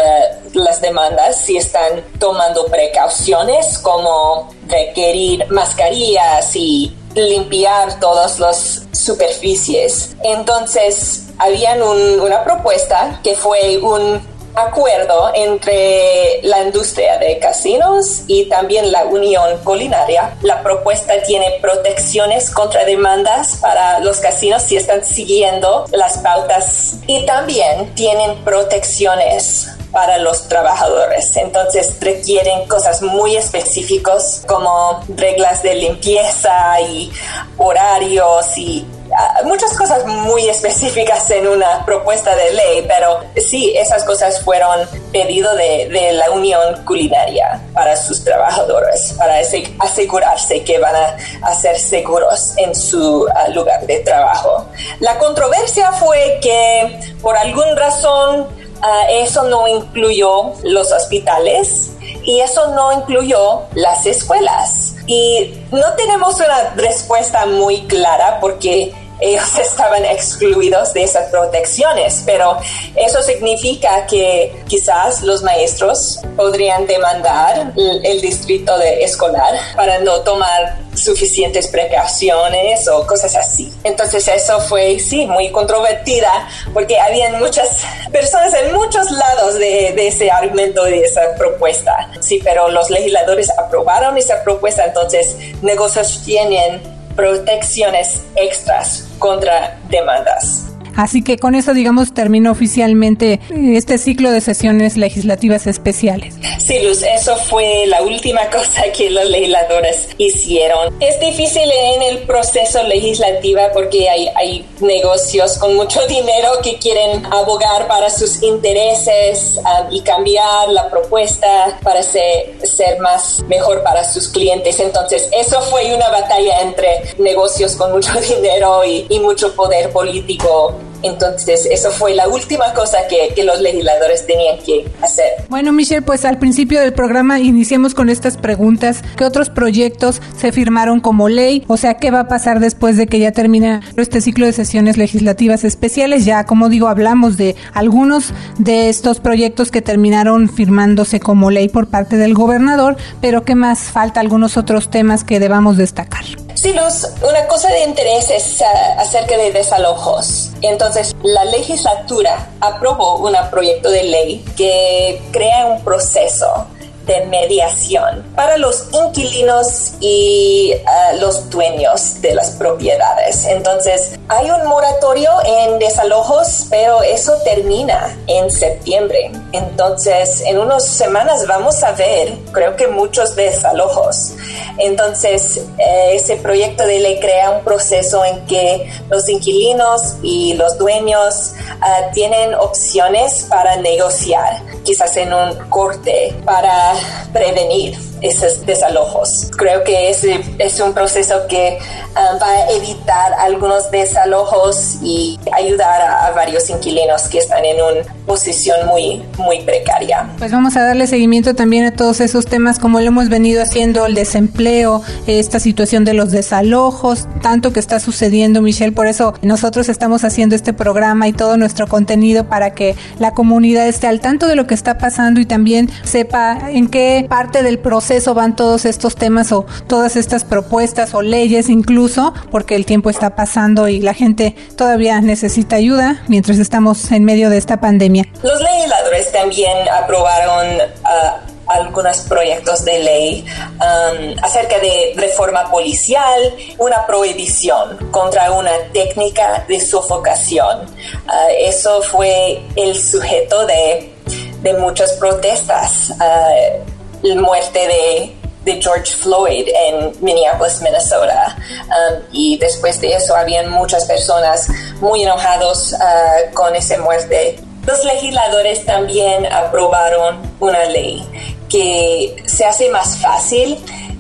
las 0.54 0.82
demandas 0.82 1.42
si 1.42 1.58
están 1.58 2.04
tomando 2.20 2.66
precauciones 2.66 3.78
como 3.80 4.54
requerir 4.68 5.46
mascarillas 5.50 6.56
y 6.56 6.96
limpiar 7.15 7.99
todas 7.99 8.39
las 8.39 8.84
superficies. 8.91 10.15
Entonces, 10.23 11.28
habían 11.38 11.82
una 11.82 12.43
propuesta 12.43 13.19
que 13.23 13.36
fue 13.36 13.78
un 13.78 14.21
acuerdo 14.56 15.32
entre 15.36 16.39
la 16.43 16.63
industria 16.63 17.17
de 17.17 17.39
casinos 17.39 18.21
y 18.28 18.45
también 18.45 18.91
la 18.91 19.06
Unión 19.06 19.58
Culinaria. 19.63 20.36
La 20.41 20.63
propuesta 20.63 21.21
tiene 21.23 21.58
protecciones 21.62 22.49
contra 22.49 22.86
demandas 22.86 23.58
para 23.58 23.99
los 23.99 24.19
casinos 24.19 24.63
si 24.63 24.78
están 24.78 25.04
siguiendo 25.04 25.86
las 25.91 26.19
pautas 26.19 26.95
y 27.06 27.25
también 27.25 27.93
tienen 27.95 28.43
protecciones 28.43 29.75
para 29.95 30.17
los 30.17 30.49
trabajadores. 30.49 31.38
Entonces 31.38 31.95
requieren 32.01 32.67
cosas 32.67 33.01
muy 33.01 33.38
específicas 33.38 34.43
como 34.45 34.99
reglas 35.08 35.63
de 35.63 35.73
limpieza 35.75 36.81
y 36.81 37.10
horarios 37.58 38.58
y 38.58 38.86
Ah, 39.17 39.41
muchas 39.45 39.77
cosas 39.77 40.05
muy 40.05 40.49
específicas 40.49 41.29
en 41.29 41.47
una 41.47 41.86
propuesta 41.86 42.36
de 42.36 42.51
ley, 42.51 42.86
pero 42.88 43.19
sí, 43.38 43.73
esas 43.77 44.03
cosas 44.03 44.41
fueron 44.41 44.88
pedido 45.12 45.55
de, 45.55 46.12
la 46.13 46.31
Unión 46.31 46.84
Culinaria 46.86 47.62
para 47.73 47.95
sus 47.95 48.23
trabajadores, 48.23 49.13
para 49.17 49.36
asegurarse 49.79 50.63
que 50.63 50.79
van 50.79 50.95
a, 50.95 51.55
ser 51.55 51.79
seguros 51.79 52.58
en 52.58 52.75
su 52.75 53.27
ah, 53.34 53.47
lugar 53.49 53.86
de 53.86 53.99
trabajo. 53.99 54.65
La 54.99 55.17
controversia 55.17 55.91
fue 55.93 56.39
que 56.41 56.99
por 57.21 57.38
alguna 57.38 57.75
razón 57.75 58.47
ah, 58.82 59.08
eso 59.10 59.44
no 59.44 59.68
incluyó 59.68 60.54
los 60.64 60.92
hospitales 60.92 61.92
y 62.24 62.40
eso 62.40 62.68
no 62.68 62.92
incluyó 62.92 63.62
las 63.74 64.06
escuelas. 64.06 64.96
Y 65.08 65.54
no 65.72 65.94
tenemos 65.94 66.36
una 66.36 66.74
respuesta 66.76 67.46
muy 67.46 67.82
clara 67.84 68.40
porque 68.40 68.94
ellos 69.20 69.58
estaban 69.62 70.06
excluidos 70.06 70.94
de 70.94 71.04
esas 71.04 71.30
protecciones, 71.30 72.24
pero 72.26 72.58
eso 72.96 73.22
significa 73.22 74.06
que 74.08 74.64
quizás 74.68 75.22
los 75.24 75.44
maestros 75.44 76.20
podrían 76.36 76.86
demandar 76.88 77.74
el, 77.76 78.22
distrito 78.22 78.78
de 78.78 79.04
escolar 79.04 79.54
para 79.76 80.00
no 80.00 80.22
tomar 80.22 80.78
suficientes 80.95 81.67
precauciones 81.67 82.88
o 82.88 83.05
cosas 83.05 83.36
así. 83.36 83.73
Entonces 83.84 84.27
eso 84.27 84.60
fue, 84.62 84.99
sí, 84.99 85.25
muy 85.25 85.51
controvertida 85.51 86.47
porque 86.73 86.99
habían 86.99 87.39
muchas 87.39 87.81
personas 88.12 88.53
en 88.53 88.73
muchos 88.73 89.10
lados 89.12 89.55
de, 89.55 90.08
ese 90.08 90.31
argumento, 90.31 90.84
de 90.84 91.01
esa 91.01 91.36
propuesta. 91.38 92.10
Sí, 92.19 92.39
pero 92.43 92.69
los 92.69 92.89
legisladores 92.89 93.49
aprobaron 93.58 94.17
esa 94.17 94.43
propuesta, 94.43 94.86
entonces 94.86 95.36
negocios 95.62 96.21
tienen 96.25 96.81
protecciones 97.15 98.21
extras 98.36 99.05
contra 99.19 99.79
demandas. 99.89 100.75
Así 100.95 101.23
que 101.23 101.38
con 101.38 101.55
eso, 101.55 101.73
digamos, 101.73 102.13
terminó 102.13 102.51
oficialmente 102.51 103.34
eh, 103.34 103.39
este 103.75 103.97
ciclo 103.97 104.31
de 104.31 104.41
sesiones 104.41 104.95
legislativas 104.95 105.67
especiales. 105.67 106.36
Sí, 106.60 106.79
Luz, 106.79 107.03
eso 107.03 107.36
fue 107.36 107.86
la 107.88 108.01
última 108.01 108.49
cosa 108.49 108.84
que 108.95 109.10
los 109.10 109.25
legisladores 109.29 110.10
hicieron. 110.17 110.95
Es 111.01 111.19
difícil 111.19 111.69
en 111.69 112.01
el 112.01 112.19
proceso 112.19 112.81
legislativo 112.84 113.62
porque 113.73 114.10
hay, 114.10 114.29
hay 114.36 114.65
negocios 114.79 115.58
con 115.58 115.75
mucho 115.75 116.05
dinero 116.08 116.49
que 116.63 116.77
quieren 116.77 117.25
abogar 117.25 117.88
para 117.88 118.10
sus 118.10 118.41
intereses 118.41 119.58
um, 119.58 119.93
y 119.93 120.01
cambiar 120.01 120.69
la 120.69 120.89
propuesta 120.89 121.77
para 121.84 122.01
ser, 122.03 122.55
ser 122.63 122.99
más 122.99 123.41
mejor 123.47 123.84
para 123.84 124.03
sus 124.03 124.29
clientes. 124.29 124.79
Entonces, 124.79 125.27
eso 125.31 125.62
fue 125.62 125.93
una 125.93 126.10
batalla 126.10 126.62
entre 126.62 127.01
negocios 127.17 127.75
con 127.75 127.91
mucho 127.91 128.13
dinero 128.36 128.84
y 128.86 129.19
mucho 129.19 129.53
poder 129.55 129.89
político 129.91 130.75
entonces, 131.06 131.68
eso 131.70 131.91
fue 131.91 132.15
la 132.15 132.28
última 132.28 132.74
cosa 132.74 132.98
que, 133.10 133.44
los 133.46 133.62
legisladores 133.62 134.26
tenían 134.26 134.58
que 134.65 134.89
hacer. 135.04 135.26
Bueno, 135.50 135.72
Michelle, 135.72 136.02
pues 136.02 136.26
al 136.26 136.39
principio 136.39 136.80
del 136.80 136.94
programa 136.94 137.39
iniciemos 137.39 137.94
con 137.94 138.10
estas 138.10 138.38
preguntas. 138.38 139.04
¿Qué 139.18 139.24
otros 139.24 139.52
proyectos 139.52 140.20
se 140.36 140.52
firmaron 140.52 141.00
como 141.00 141.30
ley? 141.30 141.63
O 141.68 141.78
sea, 141.78 141.96
¿qué 141.98 142.10
va 142.10 142.22
a 142.22 142.28
pasar 142.28 142.60
después 142.60 142.98
de 142.98 143.06
que 143.06 143.20
ya 143.20 143.32
termine 143.32 143.82
este 143.98 144.22
ciclo 144.22 144.48
de 144.48 144.54
sesiones 144.54 144.98
legislativas 144.98 145.63
especiales? 145.63 146.26
Ya, 146.26 146.46
como 146.46 146.70
digo, 146.70 146.88
hablamos 146.88 147.38
de 147.38 147.56
algunos 147.74 148.34
de 148.58 148.89
estos 148.89 149.20
proyectos 149.20 149.70
que 149.70 149.84
terminaron 149.84 150.50
firmándose 150.50 151.20
como 151.20 151.52
ley 151.52 151.70
por 151.70 151.88
parte 151.88 152.18
del 152.18 152.34
gobernador, 152.34 152.98
pero 153.22 153.44
¿qué 153.44 153.54
más 153.54 153.80
falta? 153.80 154.22
Algunos 154.22 154.58
otros 154.58 154.89
temas 154.89 155.24
que 155.24 155.39
debamos 155.39 155.78
destacar. 155.78 156.26
Sí, 156.65 156.73
una 157.21 157.45
cosa 157.45 157.69
de 157.69 157.84
interés 157.84 158.32
es 158.32 158.60
uh, 158.60 158.99
acerca 158.99 159.38
de 159.38 159.51
desalojos. 159.51 160.49
Entonces, 160.63 161.15
la 161.21 161.45
legislatura 161.45 162.49
aprobó 162.60 163.17
un 163.17 163.36
proyecto 163.51 163.91
de 163.91 164.01
ley 164.01 164.43
que 164.58 165.21
crea 165.32 165.67
un 165.67 165.84
proceso 165.84 166.65
de 167.06 167.26
mediación 167.28 168.24
para 168.36 168.58
los 168.58 168.88
inquilinos 168.91 169.94
y 170.00 170.74
uh, 170.74 171.20
los 171.20 171.50
dueños 171.50 172.22
de 172.22 172.34
las 172.34 172.52
propiedades. 172.52 173.46
Entonces, 173.46 174.18
hay 174.28 174.50
un 174.50 174.65
moratorio 174.68 175.32
en 175.46 175.80
desalojos, 175.80 176.68
pero 176.70 177.02
eso 177.04 177.34
termina 177.44 178.18
en 178.28 178.52
septiembre. 178.52 179.32
Entonces, 179.52 180.41
en 180.41 180.58
unas 180.58 180.86
semanas 180.86 181.46
vamos 181.48 181.84
a 181.84 181.91
ver, 181.91 182.38
creo 182.52 182.76
que 182.76 182.88
muchos 182.88 183.36
desalojos. 183.36 184.34
Entonces, 184.78 185.58
eh, 185.78 186.12
ese 186.13 186.38
proyecto 186.38 186.86
de 186.86 187.00
ley 187.00 187.20
crea 187.20 187.52
un 187.52 187.63
proceso 187.63 188.26
en 188.26 188.46
que 188.46 188.89
los 189.10 189.30
inquilinos 189.30 190.15
y 190.22 190.54
los 190.54 190.78
dueños 190.78 191.54
uh, 191.82 192.13
tienen 192.13 192.54
opciones 192.56 193.46
para 193.50 193.76
negociar, 193.78 194.62
quizás 194.84 195.15
en 195.18 195.34
un 195.34 195.56
corte, 195.70 196.36
para 196.46 196.94
prevenir 197.34 197.97
esos 198.21 198.65
desalojos. 198.65 199.49
Creo 199.58 199.84
que 199.84 200.10
ese 200.10 200.41
es 200.58 200.79
un 200.79 200.93
proceso 200.93 201.47
que 201.47 201.77
um, 202.15 202.41
va 202.41 202.49
a 202.49 202.71
evitar 202.71 203.34
algunos 203.34 203.91
desalojos 203.91 204.95
y 205.01 205.39
ayudar 205.53 206.01
a, 206.01 206.27
a, 206.27 206.31
varios 206.31 206.69
inquilinos 206.69 207.23
que 207.23 207.39
están 207.39 207.63
en 207.65 207.81
una 207.81 208.14
posición 208.26 208.88
muy, 208.88 209.22
muy 209.38 209.62
precaria. 209.62 210.30
Pues 210.38 210.52
vamos 210.52 210.76
a 210.76 210.84
darle 210.84 211.08
seguimiento 211.08 211.54
también 211.54 211.86
a 211.86 211.92
todos 211.92 212.22
esos 212.22 212.46
temas 212.46 212.80
como 212.80 213.00
lo 213.00 213.08
hemos 213.08 213.30
venido 213.30 213.62
haciendo, 213.62 214.06
el 214.06 214.16
desempleo, 214.16 215.04
esta 215.28 215.60
situación 215.60 216.04
de 216.06 216.14
los 216.14 216.32
desalojos, 216.32 217.28
tanto 217.42 217.74
que 217.74 217.80
está 217.80 218.00
sucediendo, 218.00 218.62
Michelle. 218.62 218.92
Por 218.92 219.08
eso 219.08 219.34
nosotros 219.42 219.90
estamos 219.90 220.24
haciendo 220.24 220.56
este 220.56 220.74
programa 220.74 221.28
y 221.28 221.34
todo 221.34 221.58
nuestro 221.58 221.88
contenido 221.88 222.48
para 222.48 222.74
que 222.74 222.96
la 223.20 223.34
comunidad 223.34 223.88
esté 223.88 224.08
al 224.08 224.20
tanto 224.20 224.48
de 224.48 224.56
lo 224.56 224.68
que 224.68 224.74
está 224.74 224.98
pasando 224.98 225.40
y 225.40 225.46
también 225.46 225.90
sepa 226.04 226.72
en 226.72 226.88
qué 226.88 227.26
parte 227.30 227.62
del 227.62 227.80
proceso 227.80 228.16
eso 228.16 228.34
van 228.34 228.56
todos 228.56 228.86
estos 228.86 229.16
temas 229.16 229.52
o 229.52 229.66
todas 229.88 230.16
estas 230.16 230.44
propuestas 230.44 231.14
o 231.14 231.22
leyes 231.22 231.70
incluso, 231.70 232.34
porque 232.50 232.76
el 232.76 232.86
tiempo 232.86 233.10
está 233.10 233.36
pasando 233.36 233.88
y 233.88 234.00
la 234.00 234.14
gente 234.14 234.56
todavía 234.76 235.22
necesita 235.22 235.76
ayuda 235.76 236.24
mientras 236.28 236.58
estamos 236.58 237.12
en 237.12 237.24
medio 237.24 237.50
de 237.50 237.58
esta 237.58 237.80
pandemia. 237.80 238.14
Los 238.43 238.62
legisladores 238.62 239.32
también 239.32 239.89
aprobaron 239.89 240.78
uh, 240.78 241.56
algunos 241.67 242.17
proyectos 242.21 242.86
de 242.86 242.99
ley 242.99 243.45
um, 243.73 244.36
acerca 244.43 244.80
de 244.80 245.13
reforma 245.15 245.69
policial, 245.69 246.56
una 246.78 247.06
prohibición 247.06 247.97
contra 248.12 248.51
una 248.51 248.71
técnica 248.93 249.65
de 249.67 249.80
sofocación. 249.80 250.86
Uh, 250.86 251.30
eso 251.60 252.01
fue 252.01 252.62
el 252.75 252.95
sujeto 252.95 253.65
de, 253.65 254.13
de 254.62 254.73
muchas 254.73 255.13
protestas. 255.13 256.12
Uh, 256.12 256.95
la 257.21 257.41
muerte 257.41 257.80
de, 257.88 258.36
de, 258.65 258.82
George 258.82 259.13
Floyd 259.15 259.67
en 259.67 260.13
Minneapolis, 260.21 260.82
Minnesota. 260.82 261.56
Um, 261.58 262.21
y 262.32 262.58
después 262.58 263.01
de 263.01 263.13
eso 263.13 263.36
habían 263.36 263.71
muchas 263.71 264.06
personas 264.06 264.67
muy 264.99 265.23
enojados 265.23 265.93
uh, 265.93 266.54
con 266.54 266.75
esa 266.75 266.99
muerte. 266.99 267.58
Los 267.86 268.04
legisladores 268.04 268.86
también 268.86 269.45
aprobaron 269.52 270.41
una 270.60 270.86
ley 270.86 271.24
que 271.69 272.36
se 272.45 272.65
hace 272.65 272.89
más 272.89 273.17
fácil 273.17 273.78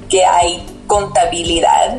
que 0.09 0.23
hay 0.23 0.65
contabilidad 0.87 1.97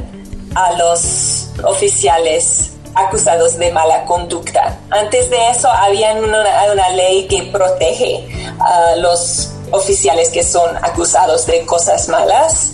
a 0.54 0.72
los 0.72 1.48
oficiales 1.64 2.72
acusados 2.94 3.58
de 3.58 3.70
mala 3.72 4.04
conducta. 4.04 4.78
Antes 4.90 5.28
de 5.28 5.50
eso 5.50 5.68
había 5.68 6.12
una, 6.14 6.88
ley 6.90 7.26
que 7.26 7.42
protege 7.44 8.26
a 8.58 8.96
los 8.96 9.50
oficiales 9.70 10.30
que 10.30 10.42
son 10.42 10.76
acusados 10.82 11.46
de 11.46 11.66
cosas 11.66 12.08
malas, 12.08 12.72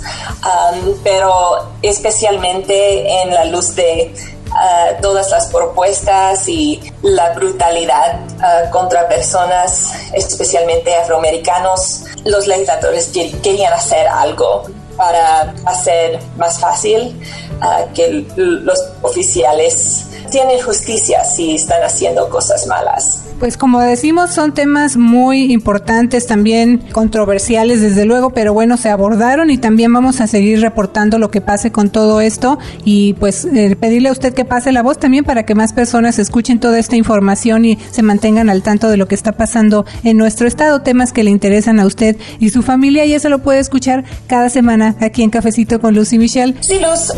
pero 1.02 1.72
especialmente 1.82 3.22
en 3.22 3.34
la 3.34 3.44
luz 3.46 3.74
de 3.74 4.14
uh, 4.52 5.00
todas 5.00 5.30
las 5.30 5.46
propuestas 5.46 6.48
y 6.48 6.80
la 7.02 7.32
brutalidad 7.32 8.20
uh, 8.20 8.70
contra 8.70 9.08
personas, 9.08 9.92
especialmente 10.12 10.94
afroamericanos, 10.94 12.04
los 12.24 12.46
legisladores 12.46 13.10
querían 13.42 13.72
hacer 13.72 14.06
algo 14.06 14.64
para 14.96 15.54
hacer 15.66 16.20
más 16.36 16.58
fácil 16.58 17.20
uh, 17.60 17.92
que 17.94 18.26
los 18.36 18.78
oficiales 19.02 20.06
tienen 20.32 20.60
justicia 20.60 21.22
si 21.24 21.54
están 21.54 21.82
haciendo 21.84 22.28
cosas 22.28 22.66
malas. 22.66 23.22
Pues 23.38 23.56
como 23.56 23.80
decimos, 23.80 24.30
son 24.30 24.54
temas 24.54 24.96
muy 24.96 25.52
importantes, 25.52 26.26
también 26.26 26.78
controversiales 26.92 27.80
desde 27.80 28.04
luego, 28.04 28.30
pero 28.30 28.54
bueno, 28.54 28.76
se 28.76 28.88
abordaron 28.88 29.50
y 29.50 29.58
también 29.58 29.92
vamos 29.92 30.20
a 30.20 30.26
seguir 30.26 30.60
reportando 30.60 31.18
lo 31.18 31.30
que 31.30 31.40
pase 31.40 31.72
con 31.72 31.90
todo 31.90 32.20
esto 32.20 32.58
y 32.84 33.14
pues 33.14 33.44
eh, 33.44 33.76
pedirle 33.78 34.08
a 34.08 34.12
usted 34.12 34.32
que 34.32 34.44
pase 34.44 34.72
la 34.72 34.82
voz 34.82 34.98
también 34.98 35.24
para 35.24 35.44
que 35.44 35.54
más 35.54 35.72
personas 35.72 36.18
escuchen 36.18 36.60
toda 36.60 36.78
esta 36.78 36.96
información 36.96 37.64
y 37.64 37.78
se 37.90 38.02
mantengan 38.02 38.48
al 38.48 38.62
tanto 38.62 38.88
de 38.88 38.96
lo 38.96 39.08
que 39.08 39.16
está 39.16 39.32
pasando 39.32 39.84
en 40.04 40.16
nuestro 40.16 40.46
estado, 40.46 40.82
temas 40.82 41.12
que 41.12 41.24
le 41.24 41.30
interesan 41.30 41.80
a 41.80 41.86
usted 41.86 42.16
y 42.38 42.50
su 42.50 42.62
familia 42.62 43.04
y 43.04 43.12
eso 43.12 43.28
lo 43.28 43.40
puede 43.40 43.58
escuchar 43.58 44.04
cada 44.28 44.48
semana 44.48 44.96
aquí 45.00 45.22
en 45.22 45.30
Cafecito 45.30 45.80
con 45.80 45.94
Lucy 45.94 46.16
Michelle. 46.16 46.54
Sí, 46.60 46.78
Luz. 46.78 47.12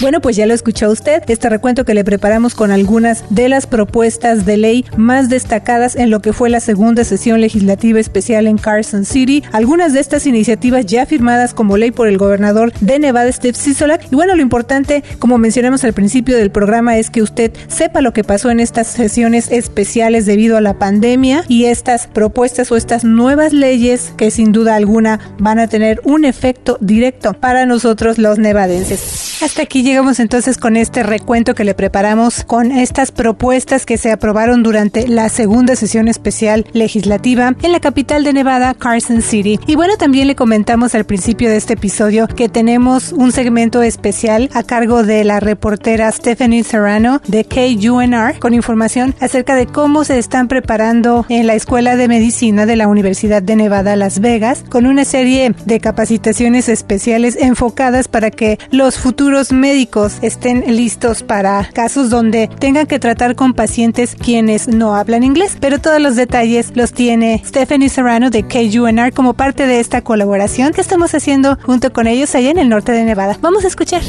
Bueno, 0.00 0.20
pues 0.20 0.36
ya 0.36 0.44
lo 0.44 0.52
escuchó 0.52 0.90
usted, 0.90 1.22
este 1.26 1.48
recuento 1.48 1.86
que 1.86 1.94
le 1.94 2.04
preparamos 2.16 2.54
con 2.54 2.70
algunas 2.70 3.24
de 3.28 3.50
las 3.50 3.66
propuestas 3.66 4.46
de 4.46 4.56
ley 4.56 4.86
más 4.96 5.28
destacadas 5.28 5.96
en 5.96 6.08
lo 6.08 6.22
que 6.22 6.32
fue 6.32 6.48
la 6.48 6.60
segunda 6.60 7.04
sesión 7.04 7.42
legislativa 7.42 8.00
especial 8.00 8.46
en 8.46 8.56
Carson 8.56 9.04
City. 9.04 9.42
Algunas 9.52 9.92
de 9.92 10.00
estas 10.00 10.26
iniciativas 10.26 10.86
ya 10.86 11.04
firmadas 11.04 11.52
como 11.52 11.76
ley 11.76 11.90
por 11.90 12.08
el 12.08 12.16
gobernador 12.16 12.72
de 12.80 12.98
Nevada, 12.98 13.30
Steve 13.30 13.52
Sisolak. 13.52 14.10
Y 14.10 14.14
bueno, 14.14 14.34
lo 14.34 14.40
importante, 14.40 15.04
como 15.18 15.36
mencionamos 15.36 15.84
al 15.84 15.92
principio 15.92 16.38
del 16.38 16.50
programa, 16.50 16.96
es 16.96 17.10
que 17.10 17.20
usted 17.20 17.52
sepa 17.68 18.00
lo 18.00 18.14
que 18.14 18.24
pasó 18.24 18.48
en 18.48 18.60
estas 18.60 18.86
sesiones 18.86 19.52
especiales 19.52 20.24
debido 20.24 20.56
a 20.56 20.62
la 20.62 20.78
pandemia 20.78 21.44
y 21.48 21.66
estas 21.66 22.06
propuestas 22.06 22.72
o 22.72 22.76
estas 22.76 23.04
nuevas 23.04 23.52
leyes 23.52 24.14
que 24.16 24.30
sin 24.30 24.52
duda 24.52 24.74
alguna 24.74 25.20
van 25.38 25.58
a 25.58 25.66
tener 25.66 26.00
un 26.04 26.24
efecto 26.24 26.78
directo 26.80 27.34
para 27.34 27.66
nosotros 27.66 28.16
los 28.16 28.38
nevadenses. 28.38 29.42
Hasta 29.42 29.60
aquí 29.60 29.82
llegamos 29.82 30.18
entonces 30.18 30.56
con 30.56 30.78
este 30.78 31.02
recuento 31.02 31.54
que 31.54 31.64
le 31.64 31.74
preparamos 31.74 32.05
con 32.46 32.70
estas 32.70 33.10
propuestas 33.10 33.84
que 33.84 33.98
se 33.98 34.12
aprobaron 34.12 34.62
durante 34.62 35.08
la 35.08 35.28
segunda 35.28 35.74
sesión 35.74 36.06
especial 36.06 36.64
legislativa 36.72 37.52
en 37.60 37.72
la 37.72 37.80
capital 37.80 38.22
de 38.22 38.32
Nevada, 38.32 38.74
Carson 38.74 39.22
City. 39.22 39.58
Y 39.66 39.74
bueno, 39.74 39.96
también 39.96 40.28
le 40.28 40.36
comentamos 40.36 40.94
al 40.94 41.04
principio 41.04 41.50
de 41.50 41.56
este 41.56 41.72
episodio 41.72 42.28
que 42.28 42.48
tenemos 42.48 43.12
un 43.12 43.32
segmento 43.32 43.82
especial 43.82 44.48
a 44.54 44.62
cargo 44.62 45.02
de 45.02 45.24
la 45.24 45.40
reportera 45.40 46.12
Stephanie 46.12 46.62
Serrano 46.62 47.20
de 47.26 47.44
KUNR 47.44 48.38
con 48.38 48.54
información 48.54 49.16
acerca 49.20 49.56
de 49.56 49.66
cómo 49.66 50.04
se 50.04 50.18
están 50.18 50.46
preparando 50.46 51.26
en 51.28 51.48
la 51.48 51.54
Escuela 51.54 51.96
de 51.96 52.06
Medicina 52.06 52.66
de 52.66 52.76
la 52.76 52.86
Universidad 52.86 53.42
de 53.42 53.56
Nevada, 53.56 53.96
Las 53.96 54.20
Vegas, 54.20 54.62
con 54.68 54.86
una 54.86 55.04
serie 55.04 55.52
de 55.64 55.80
capacitaciones 55.80 56.68
especiales 56.68 57.34
enfocadas 57.34 58.06
para 58.06 58.30
que 58.30 58.60
los 58.70 58.96
futuros 58.96 59.50
médicos 59.50 60.18
estén 60.22 60.62
listos 60.68 61.16
para 61.22 61.68
casos 61.86 62.10
donde 62.10 62.48
tengan 62.48 62.88
que 62.88 62.98
tratar 62.98 63.36
con 63.36 63.54
pacientes 63.54 64.16
quienes 64.16 64.66
no 64.66 64.96
hablan 64.96 65.22
inglés, 65.22 65.56
pero 65.60 65.80
todos 65.80 66.00
los 66.00 66.16
detalles 66.16 66.72
los 66.74 66.92
tiene 66.92 67.40
Stephanie 67.46 67.88
Serrano 67.88 68.28
de 68.28 68.42
KUNR 68.42 69.12
como 69.12 69.34
parte 69.34 69.68
de 69.68 69.78
esta 69.78 70.02
colaboración 70.02 70.72
que 70.72 70.80
estamos 70.80 71.14
haciendo 71.14 71.56
junto 71.62 71.92
con 71.92 72.08
ellos 72.08 72.34
allá 72.34 72.50
en 72.50 72.58
el 72.58 72.68
norte 72.68 72.90
de 72.90 73.04
Nevada. 73.04 73.38
Vamos 73.40 73.62
a 73.64 73.68
escuchar. 73.68 74.02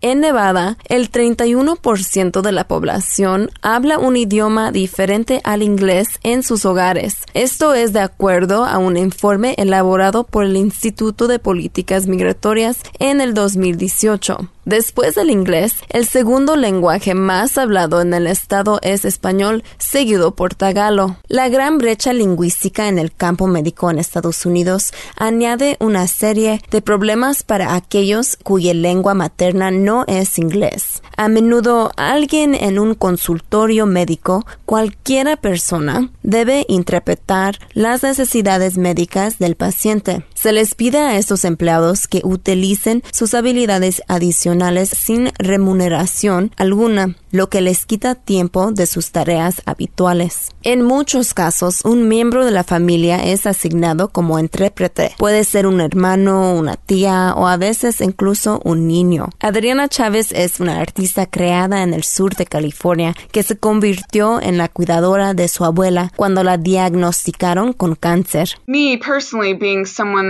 En 0.00 0.20
Nevada, 0.20 0.78
el 0.88 1.12
31% 1.12 2.40
de 2.40 2.52
la 2.52 2.66
población 2.66 3.50
habla 3.60 3.98
un 3.98 4.16
idioma 4.16 4.72
diferente 4.72 5.42
al 5.44 5.62
inglés 5.62 6.08
en 6.22 6.42
sus 6.42 6.64
hogares. 6.64 7.16
Esto 7.34 7.74
es 7.74 7.92
de 7.92 8.00
acuerdo 8.00 8.64
a 8.64 8.78
un 8.78 8.96
informe 8.96 9.56
elaborado 9.58 10.24
por 10.24 10.44
el 10.44 10.56
Instituto 10.56 11.26
de 11.26 11.38
Políticas 11.38 12.06
Migratorias 12.06 12.78
en 12.98 13.20
el 13.20 13.34
2018. 13.34 14.48
Después 14.68 15.14
del 15.14 15.30
inglés, 15.30 15.76
el 15.88 16.06
segundo 16.06 16.54
lenguaje 16.54 17.14
más 17.14 17.56
hablado 17.56 18.02
en 18.02 18.12
el 18.12 18.26
estado 18.26 18.80
es 18.82 19.06
español, 19.06 19.64
seguido 19.78 20.34
por 20.34 20.54
tagalo. 20.54 21.16
La 21.26 21.48
gran 21.48 21.78
brecha 21.78 22.12
lingüística 22.12 22.86
en 22.86 22.98
el 22.98 23.10
campo 23.10 23.46
médico 23.46 23.90
en 23.90 23.98
Estados 23.98 24.44
Unidos 24.44 24.92
añade 25.16 25.78
una 25.80 26.06
serie 26.06 26.60
de 26.70 26.82
problemas 26.82 27.44
para 27.44 27.76
aquellos 27.76 28.36
cuya 28.42 28.74
lengua 28.74 29.14
materna 29.14 29.70
no 29.70 30.04
es 30.06 30.38
inglés. 30.38 31.02
A 31.16 31.28
menudo 31.28 31.90
alguien 31.96 32.54
en 32.54 32.78
un 32.78 32.94
consultorio 32.94 33.86
médico, 33.86 34.44
cualquiera 34.66 35.36
persona, 35.36 36.10
debe 36.22 36.66
interpretar 36.68 37.58
las 37.72 38.02
necesidades 38.02 38.76
médicas 38.76 39.38
del 39.38 39.56
paciente. 39.56 40.26
Se 40.34 40.52
les 40.52 40.74
pide 40.74 40.98
a 40.98 41.16
estos 41.16 41.46
empleados 41.46 42.06
que 42.06 42.20
utilicen 42.22 43.02
sus 43.12 43.32
habilidades 43.32 44.02
adicionales 44.08 44.57
sin 44.90 45.30
remuneración 45.38 46.52
alguna, 46.56 47.16
lo 47.30 47.48
que 47.48 47.60
les 47.60 47.86
quita 47.86 48.14
tiempo 48.14 48.72
de 48.72 48.86
sus 48.86 49.12
tareas 49.12 49.62
habituales. 49.66 50.50
En 50.62 50.82
muchos 50.82 51.34
casos, 51.34 51.84
un 51.84 52.08
miembro 52.08 52.44
de 52.44 52.50
la 52.50 52.64
familia 52.64 53.24
es 53.24 53.46
asignado 53.46 54.08
como 54.08 54.38
intérprete. 54.38 55.14
Puede 55.18 55.44
ser 55.44 55.66
un 55.66 55.80
hermano, 55.80 56.54
una 56.54 56.76
tía 56.76 57.34
o 57.36 57.46
a 57.46 57.56
veces 57.56 58.00
incluso 58.00 58.60
un 58.64 58.86
niño. 58.86 59.28
Adriana 59.40 59.88
Chávez 59.88 60.32
es 60.32 60.60
una 60.60 60.80
artista 60.80 61.26
creada 61.26 61.82
en 61.82 61.94
el 61.94 62.04
sur 62.04 62.34
de 62.34 62.46
California 62.46 63.14
que 63.32 63.42
se 63.42 63.56
convirtió 63.56 64.40
en 64.40 64.58
la 64.58 64.68
cuidadora 64.68 65.34
de 65.34 65.48
su 65.48 65.64
abuela 65.64 66.12
cuando 66.16 66.42
la 66.44 66.56
diagnosticaron 66.56 67.72
con 67.72 67.94
cáncer. 67.94 68.50
Me 68.66 68.98
personally 68.98 69.54
being 69.54 69.84
someone 69.86 70.28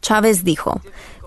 Chávez 0.00 0.44
dijo, 0.44 0.59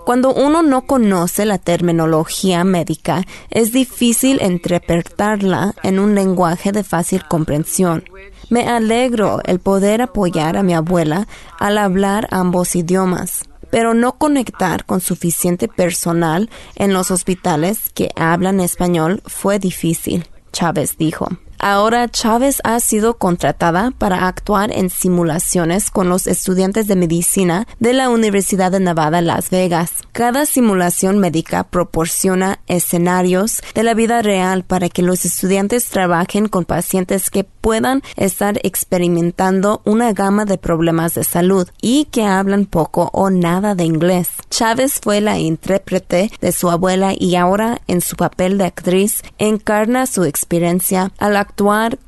cuando 0.04 0.34
uno 0.34 0.62
no 0.62 0.82
conoce 0.82 1.46
la 1.46 1.56
terminología 1.56 2.62
médica, 2.62 3.24
es 3.48 3.72
difícil 3.72 4.40
interpretarla 4.42 5.74
en 5.82 5.98
un 5.98 6.14
lenguaje 6.14 6.72
de 6.72 6.84
fácil 6.84 7.24
comprensión. 7.26 8.04
Me 8.50 8.68
alegro 8.68 9.40
el 9.44 9.60
poder 9.60 10.02
apoyar 10.02 10.58
a 10.58 10.62
mi 10.62 10.74
abuela 10.74 11.26
al 11.58 11.78
hablar 11.78 12.28
ambos 12.30 12.76
idiomas, 12.76 13.48
pero 13.70 13.94
no 13.94 14.18
conectar 14.18 14.84
con 14.84 15.00
suficiente 15.00 15.68
personal 15.68 16.50
en 16.76 16.92
los 16.92 17.10
hospitales 17.10 17.90
que 17.94 18.10
hablan 18.14 18.60
español 18.60 19.22
fue 19.24 19.58
difícil, 19.58 20.28
Chávez 20.52 20.98
dijo. 20.98 21.28
Ahora 21.66 22.10
Chávez 22.10 22.60
ha 22.62 22.78
sido 22.78 23.16
contratada 23.16 23.90
para 23.96 24.28
actuar 24.28 24.70
en 24.70 24.90
simulaciones 24.90 25.90
con 25.90 26.10
los 26.10 26.26
estudiantes 26.26 26.88
de 26.88 26.94
medicina 26.94 27.66
de 27.80 27.94
la 27.94 28.10
Universidad 28.10 28.70
de 28.70 28.80
Nevada, 28.80 29.22
Las 29.22 29.48
Vegas. 29.48 29.92
Cada 30.12 30.44
simulación 30.44 31.18
médica 31.18 31.64
proporciona 31.64 32.60
escenarios 32.66 33.62
de 33.74 33.82
la 33.82 33.94
vida 33.94 34.20
real 34.20 34.64
para 34.64 34.90
que 34.90 35.00
los 35.00 35.24
estudiantes 35.24 35.88
trabajen 35.88 36.48
con 36.48 36.66
pacientes 36.66 37.30
que 37.30 37.44
puedan 37.44 38.02
estar 38.16 38.60
experimentando 38.62 39.80
una 39.86 40.12
gama 40.12 40.44
de 40.44 40.58
problemas 40.58 41.14
de 41.14 41.24
salud 41.24 41.66
y 41.80 42.04
que 42.10 42.26
hablan 42.26 42.66
poco 42.66 43.08
o 43.14 43.30
nada 43.30 43.74
de 43.74 43.84
inglés. 43.84 44.28
Chávez 44.50 45.00
fue 45.02 45.22
la 45.22 45.38
intérprete 45.38 46.30
de 46.42 46.52
su 46.52 46.68
abuela 46.68 47.14
y 47.18 47.36
ahora 47.36 47.80
en 47.86 48.02
su 48.02 48.16
papel 48.16 48.58
de 48.58 48.66
actriz 48.66 49.22
encarna 49.38 50.04
su 50.04 50.24
experiencia 50.24 51.10
al 51.16 51.38
actuar 51.38 51.53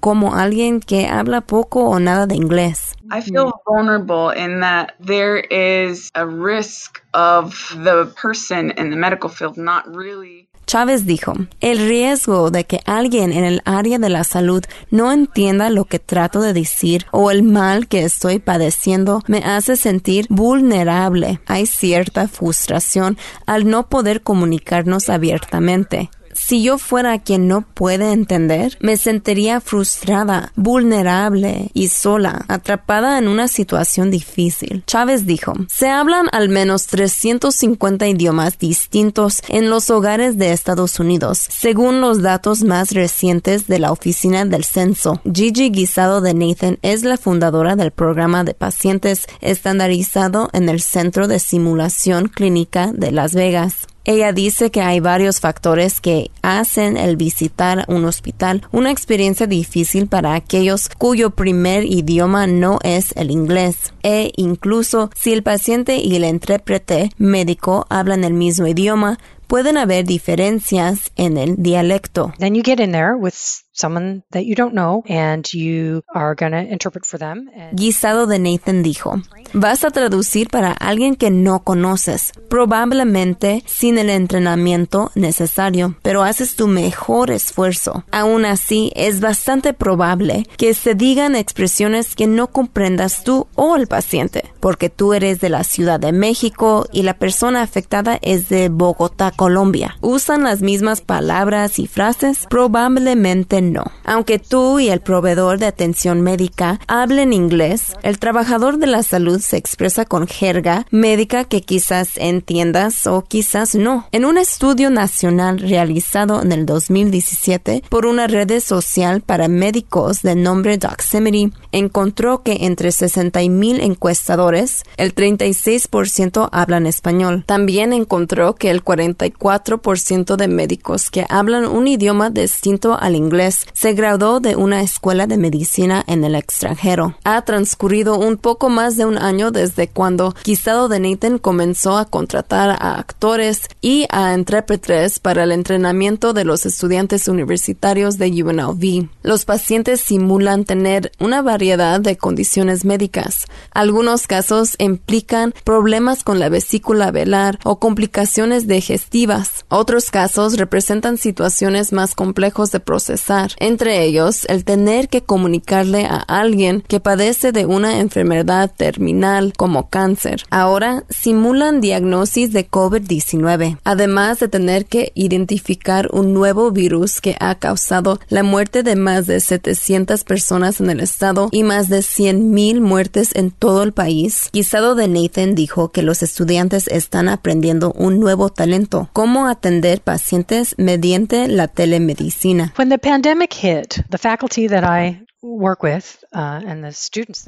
como 0.00 0.34
alguien 0.34 0.80
que 0.80 1.06
habla 1.06 1.40
poco 1.40 1.88
o 1.88 1.98
nada 1.98 2.26
de 2.26 2.36
inglés. 2.36 2.94
I 3.10 3.20
feel 3.20 3.52
vulnerable 3.64 4.32
in 4.32 4.60
that 4.60 4.94
there 4.98 5.38
is 5.38 6.10
a 6.14 6.26
risk 6.26 7.00
of 7.14 7.54
the 7.84 8.12
person 8.20 8.72
in 8.76 8.90
the 8.90 8.96
medical 8.96 9.30
field 9.30 9.56
not 9.56 9.84
really 9.86 10.48
Chávez 10.66 11.06
dijo, 11.06 11.34
el 11.60 11.78
riesgo 11.78 12.50
de 12.50 12.64
que 12.64 12.80
alguien 12.86 13.32
en 13.32 13.44
el 13.44 13.62
área 13.64 14.00
de 14.00 14.08
la 14.08 14.24
salud 14.24 14.64
no 14.90 15.12
entienda 15.12 15.70
lo 15.70 15.84
que 15.84 16.00
trato 16.00 16.40
de 16.40 16.52
decir 16.52 17.06
o 17.12 17.30
el 17.30 17.44
mal 17.44 17.86
que 17.86 18.02
estoy 18.02 18.40
padeciendo 18.40 19.22
me 19.28 19.38
hace 19.38 19.76
sentir 19.76 20.26
vulnerable. 20.28 21.40
Hay 21.46 21.66
cierta 21.66 22.26
frustración 22.26 23.16
al 23.46 23.70
no 23.70 23.88
poder 23.88 24.22
comunicarnos 24.22 25.08
abiertamente. 25.08 26.10
Si 26.46 26.62
yo 26.62 26.78
fuera 26.78 27.18
quien 27.18 27.48
no 27.48 27.62
puede 27.62 28.12
entender, 28.12 28.78
me 28.78 28.96
sentiría 28.96 29.60
frustrada, 29.60 30.52
vulnerable 30.54 31.72
y 31.74 31.88
sola, 31.88 32.44
atrapada 32.46 33.18
en 33.18 33.26
una 33.26 33.48
situación 33.48 34.12
difícil. 34.12 34.84
Chávez 34.86 35.26
dijo, 35.26 35.54
se 35.66 35.88
hablan 35.88 36.28
al 36.30 36.48
menos 36.48 36.86
350 36.86 38.06
idiomas 38.06 38.60
distintos 38.60 39.42
en 39.48 39.70
los 39.70 39.90
hogares 39.90 40.38
de 40.38 40.52
Estados 40.52 41.00
Unidos, 41.00 41.44
según 41.50 42.00
los 42.00 42.22
datos 42.22 42.62
más 42.62 42.92
recientes 42.92 43.66
de 43.66 43.80
la 43.80 43.90
Oficina 43.90 44.44
del 44.44 44.62
Censo. 44.62 45.20
Gigi 45.24 45.70
Guisado 45.70 46.20
de 46.20 46.34
Nathan 46.34 46.78
es 46.82 47.02
la 47.02 47.16
fundadora 47.16 47.74
del 47.74 47.90
programa 47.90 48.44
de 48.44 48.54
pacientes 48.54 49.26
estandarizado 49.40 50.48
en 50.52 50.68
el 50.68 50.80
Centro 50.80 51.26
de 51.26 51.40
Simulación 51.40 52.28
Clínica 52.28 52.92
de 52.92 53.10
Las 53.10 53.34
Vegas. 53.34 53.88
Ella 54.08 54.32
dice 54.32 54.70
que 54.70 54.82
hay 54.82 55.00
varios 55.00 55.40
factores 55.40 56.00
que 56.00 56.30
hacen 56.40 56.96
el 56.96 57.16
visitar 57.16 57.84
un 57.88 58.04
hospital 58.04 58.62
una 58.70 58.92
experiencia 58.92 59.48
difícil 59.48 60.06
para 60.06 60.34
aquellos 60.34 60.88
cuyo 60.96 61.30
primer 61.30 61.84
idioma 61.84 62.46
no 62.46 62.78
es 62.84 63.12
el 63.16 63.32
inglés. 63.32 63.92
E 64.04 64.30
incluso 64.36 65.10
si 65.16 65.32
el 65.32 65.42
paciente 65.42 65.96
y 65.96 66.14
el 66.14 66.24
intérprete 66.24 67.10
médico 67.18 67.86
hablan 67.90 68.22
el 68.22 68.32
mismo 68.32 68.68
idioma, 68.68 69.18
pueden 69.46 69.76
haber 69.76 70.04
diferencias 70.04 71.10
en 71.16 71.36
el 71.36 71.56
dialecto. 71.56 72.32
Then 72.38 72.54
you 72.54 72.62
get 72.62 72.80
in 72.80 72.92
there 72.92 73.16
with 73.16 73.34
someone 73.72 74.22
that 74.30 74.44
you 74.44 74.54
don't 74.54 74.72
know 74.72 75.02
and 75.08 75.44
you 75.52 76.02
are 76.14 76.34
going 76.34 76.52
to 76.52 76.72
interpret 76.72 77.04
for 77.04 77.18
them. 77.18 77.48
Guisado 77.72 78.26
de 78.26 78.38
Nathan 78.38 78.82
dijo, 78.82 79.20
vas 79.52 79.84
a 79.84 79.90
traducir 79.90 80.48
para 80.48 80.72
alguien 80.72 81.16
que 81.16 81.30
no 81.30 81.60
conoces, 81.60 82.32
probablemente 82.48 83.62
sin 83.66 83.98
el 83.98 84.10
entrenamiento 84.10 85.10
necesario, 85.14 85.96
pero 86.02 86.22
haces 86.22 86.56
tu 86.56 86.66
mejor 86.66 87.30
esfuerzo. 87.30 88.04
Aún 88.10 88.44
así, 88.44 88.92
es 88.94 89.20
bastante 89.20 89.72
probable 89.72 90.46
que 90.56 90.74
se 90.74 90.94
digan 90.94 91.36
expresiones 91.36 92.14
que 92.14 92.26
no 92.26 92.48
comprendas 92.48 93.24
tú 93.24 93.46
o 93.54 93.76
el 93.76 93.86
paciente, 93.86 94.44
porque 94.60 94.90
tú 94.90 95.14
eres 95.14 95.40
de 95.40 95.48
la 95.48 95.64
Ciudad 95.64 96.00
de 96.00 96.12
México 96.12 96.86
y 96.92 97.02
la 97.02 97.14
persona 97.14 97.62
afectada 97.62 98.18
es 98.22 98.48
de 98.48 98.68
Bogotá, 98.68 99.30
Colombia. 99.30 99.96
¿Usan 100.00 100.44
las 100.44 100.62
mismas 100.62 101.00
palabras 101.00 101.78
y 101.78 101.86
frases? 101.86 102.46
Probablemente 102.48 103.62
no. 103.62 103.84
Aunque 104.04 104.38
tú 104.38 104.78
y 104.78 104.88
el 104.88 105.00
proveedor 105.00 105.58
de 105.58 105.66
atención 105.66 106.20
médica 106.20 106.80
hablen 106.86 107.32
inglés, 107.32 107.94
el 108.02 108.18
trabajador 108.18 108.78
de 108.78 108.86
la 108.86 109.02
salud 109.02 109.35
se 109.40 109.56
expresa 109.56 110.04
con 110.04 110.26
jerga 110.26 110.86
médica 110.90 111.44
que 111.44 111.60
quizás 111.60 112.16
entiendas 112.16 113.06
o 113.06 113.22
quizás 113.22 113.74
no. 113.74 114.08
En 114.12 114.24
un 114.24 114.38
estudio 114.38 114.90
nacional 114.90 115.58
realizado 115.58 116.42
en 116.42 116.52
el 116.52 116.66
2017 116.66 117.82
por 117.88 118.06
una 118.06 118.26
red 118.26 118.60
social 118.60 119.20
para 119.20 119.48
médicos 119.48 120.22
de 120.22 120.34
nombre 120.34 120.78
Doximity, 120.78 121.52
encontró 121.72 122.42
que 122.42 122.58
entre 122.62 122.92
60 122.92 123.40
mil 123.48 123.80
encuestadores, 123.80 124.82
el 124.96 125.14
36% 125.14 126.48
hablan 126.52 126.86
español. 126.86 127.44
También 127.46 127.92
encontró 127.92 128.54
que 128.54 128.70
el 128.70 128.84
44% 128.84 130.36
de 130.36 130.48
médicos 130.48 131.10
que 131.10 131.26
hablan 131.28 131.66
un 131.66 131.88
idioma 131.88 132.30
distinto 132.30 132.98
al 132.98 133.14
inglés 133.14 133.36
2010 133.36 133.66
se 133.72 133.92
graduó 133.92 134.40
de 134.40 134.56
una 134.56 134.82
escuela 134.82 135.26
de 135.26 135.36
medicina 135.36 136.04
en 136.06 136.24
el 136.24 136.34
extranjero. 136.34 137.14
Ha 137.24 137.42
transcurrido 137.42 138.18
un 138.18 138.36
poco 138.36 138.68
más 138.68 138.96
de 138.96 139.04
un 139.04 139.18
año 139.18 139.25
desde 139.26 139.88
cuando 139.88 140.36
Guisado 140.44 140.88
de 140.88 141.00
Nathan 141.00 141.38
comenzó 141.38 141.96
a 141.96 142.04
contratar 142.04 142.70
a 142.70 142.96
actores 142.96 143.62
y 143.80 144.06
a 144.10 144.32
intérpretes 144.34 145.18
para 145.18 145.42
el 145.42 145.50
entrenamiento 145.50 146.32
de 146.32 146.44
los 146.44 146.64
estudiantes 146.64 147.26
universitarios 147.26 148.18
de 148.18 148.44
UNLV. 148.44 149.08
Los 149.24 149.44
pacientes 149.44 150.00
simulan 150.00 150.64
tener 150.64 151.10
una 151.18 151.42
variedad 151.42 152.00
de 152.00 152.16
condiciones 152.16 152.84
médicas. 152.84 153.46
Algunos 153.72 154.28
casos 154.28 154.76
implican 154.78 155.52
problemas 155.64 156.22
con 156.22 156.38
la 156.38 156.48
vesícula 156.48 157.10
velar 157.10 157.58
o 157.64 157.80
complicaciones 157.80 158.68
digestivas. 158.68 159.64
Otros 159.68 160.12
casos 160.12 160.56
representan 160.56 161.18
situaciones 161.18 161.92
más 161.92 162.14
complejos 162.14 162.70
de 162.70 162.78
procesar, 162.78 163.50
entre 163.58 164.04
ellos 164.04 164.44
el 164.44 164.64
tener 164.64 165.08
que 165.08 165.22
comunicarle 165.22 166.06
a 166.06 166.18
alguien 166.18 166.84
que 166.86 167.00
padece 167.00 167.50
de 167.50 167.66
una 167.66 167.98
enfermedad 167.98 168.72
terminal 168.76 169.15
como 169.56 169.88
cáncer. 169.88 170.42
Ahora 170.50 171.04
simulan 171.08 171.80
diagnosis 171.80 172.52
de 172.52 172.68
COVID-19, 172.68 173.78
además 173.84 174.40
de 174.40 174.48
tener 174.48 174.86
que 174.86 175.12
identificar 175.14 176.08
un 176.12 176.34
nuevo 176.34 176.70
virus 176.70 177.20
que 177.20 177.36
ha 177.40 177.54
causado 177.56 178.20
la 178.28 178.42
muerte 178.42 178.82
de 178.82 178.96
más 178.96 179.26
de 179.26 179.40
700 179.40 180.24
personas 180.24 180.80
en 180.80 180.90
el 180.90 181.00
estado 181.00 181.48
y 181.50 181.62
más 181.62 181.88
de 181.88 181.98
100.000 181.98 182.80
muertes 182.80 183.34
en 183.34 183.50
todo 183.50 183.82
el 183.82 183.92
país. 183.92 184.50
Guisado 184.52 184.94
de 184.94 185.08
Nathan 185.08 185.54
dijo 185.54 185.90
que 185.90 186.02
los 186.02 186.22
estudiantes 186.22 186.88
están 186.88 187.28
aprendiendo 187.28 187.92
un 187.92 188.20
nuevo 188.20 188.50
talento, 188.50 189.08
cómo 189.12 189.46
atender 189.46 190.00
pacientes 190.00 190.74
mediante 190.78 191.48
la 191.48 191.68
telemedicina. 191.68 192.74
When 192.78 192.90
the 192.90 192.98
pandemic 192.98 193.54
hit, 193.54 194.04
the 194.10 194.18
faculty 194.18 194.68
that 194.68 194.84
I 194.84 195.25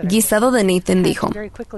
Guisado 0.03 0.51
de 0.51 0.63
Nathan 0.63 1.03
dijo, 1.03 1.31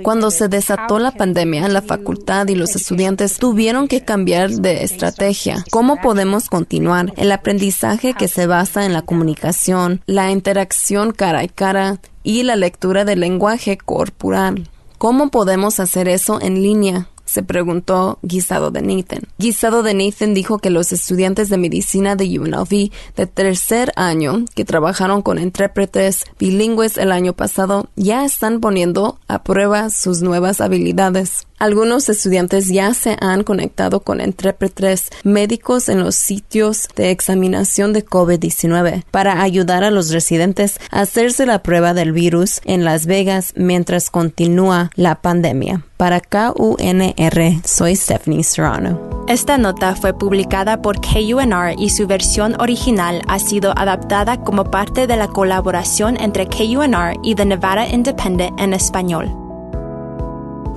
cuando 0.02 0.30
se 0.30 0.48
desató 0.48 0.98
la 0.98 1.12
pandemia, 1.12 1.68
la 1.68 1.82
facultad 1.82 2.48
y 2.48 2.56
los 2.56 2.74
estudiantes 2.74 3.38
tuvieron 3.38 3.86
que 3.86 4.04
cambiar 4.04 4.50
de 4.50 4.82
estrategia. 4.82 5.64
¿Cómo 5.70 6.00
podemos 6.00 6.48
continuar? 6.48 7.12
El 7.16 7.30
aprendizaje 7.30 8.14
que 8.14 8.26
se 8.26 8.46
basa 8.46 8.84
en 8.84 8.92
la 8.92 9.02
comunicación, 9.02 10.02
la 10.06 10.30
interacción 10.30 11.12
cara 11.12 11.40
a 11.40 11.48
cara 11.48 12.00
y 12.24 12.42
la 12.42 12.56
lectura 12.56 13.04
del 13.04 13.20
lenguaje 13.20 13.78
corporal. 13.78 14.68
¿Cómo 14.98 15.30
podemos 15.30 15.80
hacer 15.80 16.08
eso 16.08 16.40
en 16.42 16.62
línea? 16.62 17.08
Se 17.30 17.44
preguntó 17.44 18.18
Guisado 18.22 18.72
de 18.72 18.82
Nathan. 18.82 19.22
Guisado 19.38 19.84
de 19.84 19.94
Nathan 19.94 20.34
dijo 20.34 20.58
que 20.58 20.68
los 20.68 20.90
estudiantes 20.90 21.48
de 21.48 21.58
medicina 21.58 22.16
de 22.16 22.40
UNLV 22.40 22.90
de 23.14 23.26
tercer 23.32 23.92
año 23.94 24.46
que 24.56 24.64
trabajaron 24.64 25.22
con 25.22 25.38
intérpretes 25.38 26.24
bilingües 26.40 26.98
el 26.98 27.12
año 27.12 27.32
pasado 27.32 27.88
ya 27.94 28.24
están 28.24 28.58
poniendo 28.58 29.20
a 29.28 29.44
prueba 29.44 29.90
sus 29.90 30.22
nuevas 30.22 30.60
habilidades. 30.60 31.46
Algunos 31.60 32.08
estudiantes 32.08 32.68
ya 32.68 32.94
se 32.94 33.18
han 33.20 33.44
conectado 33.44 34.00
con 34.00 34.22
intérpretes 34.22 35.10
médicos 35.24 35.90
en 35.90 36.02
los 36.02 36.14
sitios 36.14 36.88
de 36.96 37.10
examinación 37.10 37.92
de 37.92 38.02
COVID-19 38.02 39.04
para 39.10 39.42
ayudar 39.42 39.84
a 39.84 39.90
los 39.90 40.10
residentes 40.10 40.80
a 40.90 41.02
hacerse 41.02 41.44
la 41.44 41.62
prueba 41.62 41.92
del 41.92 42.12
virus 42.12 42.62
en 42.64 42.86
Las 42.86 43.04
Vegas 43.04 43.52
mientras 43.56 44.08
continúa 44.08 44.90
la 44.94 45.20
pandemia. 45.20 45.84
Para 45.98 46.22
KUNR, 46.22 47.60
soy 47.62 47.94
Stephanie 47.94 48.42
Serrano. 48.42 49.26
Esta 49.28 49.58
nota 49.58 49.94
fue 49.94 50.16
publicada 50.16 50.80
por 50.80 50.98
KUNR 51.02 51.74
y 51.78 51.90
su 51.90 52.06
versión 52.06 52.58
original 52.58 53.20
ha 53.28 53.38
sido 53.38 53.74
adaptada 53.76 54.40
como 54.40 54.64
parte 54.64 55.06
de 55.06 55.18
la 55.18 55.28
colaboración 55.28 56.16
entre 56.18 56.46
KUNR 56.46 57.18
y 57.22 57.34
The 57.34 57.44
Nevada 57.44 57.86
Independent 57.86 58.58
en 58.58 58.72
español. 58.72 59.39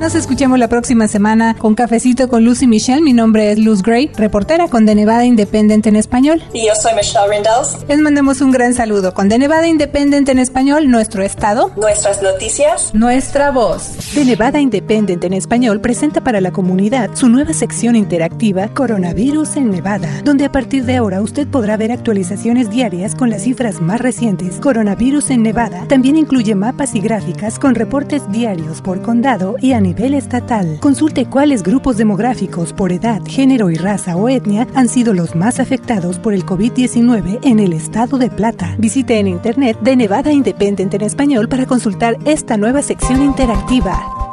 Nos 0.04 0.16
escuchamos 0.16 0.60
la 0.60 0.68
próxima 0.68 1.08
semana 1.08 1.56
con 1.58 1.76
Cafecito 1.76 2.28
con 2.28 2.44
Lucy 2.44 2.68
Michelle. 2.68 3.02
Mi 3.02 3.14
nombre 3.14 3.54
es 3.54 3.58
Luz 3.58 3.82
Gray, 3.82 4.12
reportera 4.18 4.68
con 4.68 4.86
De 4.86 4.96
Nevada 4.96 5.24
Independent 5.24 5.88
en 5.88 5.96
español. 5.96 6.44
Y 6.52 6.68
yo 6.68 6.76
soy 6.76 6.94
Michelle 6.94 7.26
Rindels. 7.30 7.78
Les 7.88 8.00
mandamos 8.00 8.42
un 8.42 8.52
gran 8.52 8.74
saludo 8.74 9.14
con 9.14 9.30
De 9.30 9.40
Nevada 9.40 9.66
Independent 9.66 10.28
en 10.28 10.40
español, 10.40 10.92
nuestro 10.92 11.24
estado, 11.24 11.72
nuestras 11.78 12.22
noticias, 12.22 12.94
nuestra 12.94 13.52
voz. 13.52 14.14
De 14.14 14.26
Nevada 14.26 14.60
Independent 14.60 15.24
en 15.24 15.32
español 15.32 15.80
presenta 15.80 16.22
para 16.22 16.42
la 16.42 16.52
comunidad 16.52 17.12
su 17.14 17.30
nueva 17.30 17.54
sección 17.54 17.96
interactiva 17.96 18.68
Coronavirus 18.68 19.56
en 19.56 19.72
Nevada, 19.72 20.10
donde 20.26 20.44
a 20.44 20.52
partir 20.52 20.84
de 20.84 20.98
ahora 20.98 21.22
usted 21.22 21.48
podrá 21.48 21.78
ver 21.78 21.94
actualizaciones 21.94 22.70
diarias 22.70 23.16
con 23.16 23.30
las 23.30 23.44
cifras 23.44 23.80
más 23.80 24.02
recientes. 24.02 24.60
Coronavirus 24.60 25.30
en 25.30 25.44
Nevada 25.44 25.86
también 25.88 26.18
incluye 26.18 26.56
mapas 26.56 26.94
y 26.94 27.00
gráficas 27.00 27.58
con 27.58 27.74
reportes 27.74 28.30
diarios 28.34 28.82
por 28.82 29.02
condado 29.02 29.56
y 29.62 29.72
a 29.72 29.80
estatal. 30.00 30.80
Consulte 30.80 31.26
cuáles 31.26 31.64
grupos 31.64 31.98
demográficos 31.98 32.74
por 32.74 32.92
edad, 32.92 33.22
género 33.26 33.70
y 33.70 33.76
raza 33.76 34.16
o 34.16 34.28
etnia 34.28 34.68
han 34.76 34.90
sido 34.90 35.14
los 35.14 35.36
más 35.36 35.60
afectados 35.60 36.20
por 36.20 36.34
el 36.34 36.46
COVID-19 36.46 37.40
en 37.44 37.60
el 37.60 37.74
estado 37.74 38.18
de 38.18 38.30
Plata. 38.30 38.76
Visite 38.78 39.20
en 39.20 39.28
internet 39.28 39.78
de 39.82 39.96
Nevada 39.96 40.32
Independent 40.32 40.94
en 40.94 41.02
español 41.02 41.48
para 41.48 41.66
consultar 41.66 42.18
esta 42.26 42.58
nueva 42.58 42.82
sección 42.82 43.22
interactiva. 43.22 44.33